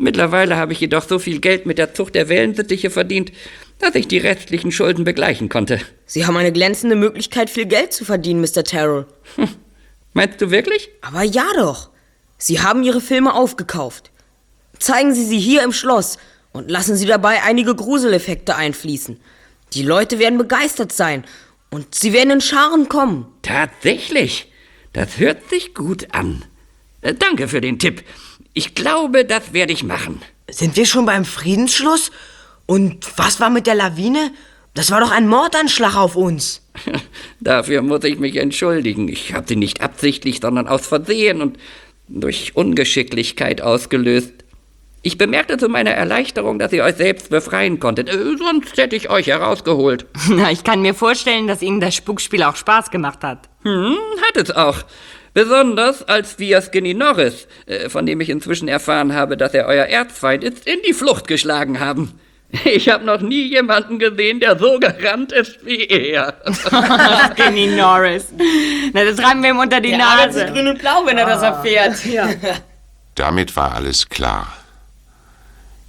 [0.01, 3.31] Mittlerweile habe ich jedoch so viel Geld mit der Zucht der Wellensittiche verdient,
[3.77, 5.79] dass ich die restlichen Schulden begleichen konnte.
[6.07, 8.63] Sie haben eine glänzende Möglichkeit, viel Geld zu verdienen, Mr.
[8.63, 9.05] Terrell.
[10.13, 10.89] Meinst du wirklich?
[11.01, 11.91] Aber ja doch.
[12.39, 14.09] Sie haben Ihre Filme aufgekauft.
[14.79, 16.17] Zeigen Sie sie hier im Schloss
[16.51, 19.19] und lassen Sie dabei einige Gruseleffekte einfließen.
[19.73, 21.25] Die Leute werden begeistert sein
[21.69, 23.27] und sie werden in Scharen kommen.
[23.43, 24.51] Tatsächlich.
[24.93, 26.43] Das hört sich gut an.
[27.01, 28.03] Äh, danke für den Tipp.
[28.53, 30.21] Ich glaube, das werde ich machen.
[30.49, 32.11] Sind wir schon beim Friedensschluss?
[32.65, 34.31] Und was war mit der Lawine?
[34.73, 36.61] Das war doch ein Mordanschlag auf uns.
[37.39, 39.07] Dafür muss ich mich entschuldigen.
[39.07, 41.57] Ich habe sie nicht absichtlich, sondern aus Versehen und
[42.07, 44.33] durch Ungeschicklichkeit ausgelöst.
[45.03, 48.09] Ich bemerkte zu meiner Erleichterung, dass ihr euch selbst befreien konntet.
[48.09, 50.05] Äh, sonst hätte ich euch herausgeholt.
[50.29, 53.49] Na, ich kann mir vorstellen, dass Ihnen das Spukspiel auch Spaß gemacht hat.
[53.63, 53.97] Hm,
[54.27, 54.83] hat es auch.
[55.33, 59.85] Besonders als wir Skinny Norris, äh, von dem ich inzwischen erfahren habe, dass er euer
[59.85, 62.19] Erzfeind ist, in die Flucht geschlagen haben.
[62.65, 66.33] Ich habe noch nie jemanden gesehen, der so gerannt ist wie er.
[67.33, 68.27] Skinny Norris.
[68.91, 70.47] Na, das reiben wir ihm unter die Nase.
[70.47, 71.95] grün und blau, wenn er das erfährt.
[72.11, 72.27] Ja.
[73.15, 74.51] Damit war alles klar.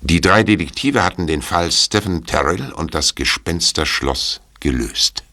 [0.03, 5.25] Die drei Detektive hatten den Fall Stephen Terrell und das Gespensterschloss gelöst.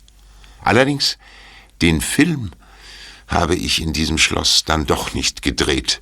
[0.63, 1.17] Allerdings,
[1.81, 2.51] den Film
[3.29, 6.01] habe ich in diesem Schloss dann doch nicht gedreht.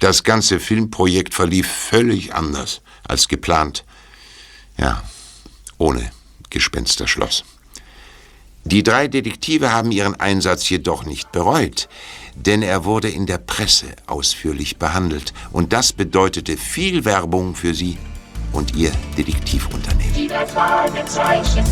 [0.00, 3.84] Das ganze Filmprojekt verlief völlig anders als geplant.
[4.76, 5.02] Ja,
[5.78, 6.10] ohne
[6.50, 7.44] Gespensterschloss.
[8.66, 11.88] Die drei Detektive haben ihren Einsatz jedoch nicht bereut,
[12.34, 17.98] denn er wurde in der Presse ausführlich behandelt und das bedeutete viel Werbung für sie
[18.52, 20.14] und ihr Detektivunternehmen.
[20.14, 21.64] Die drei Fragezeichen.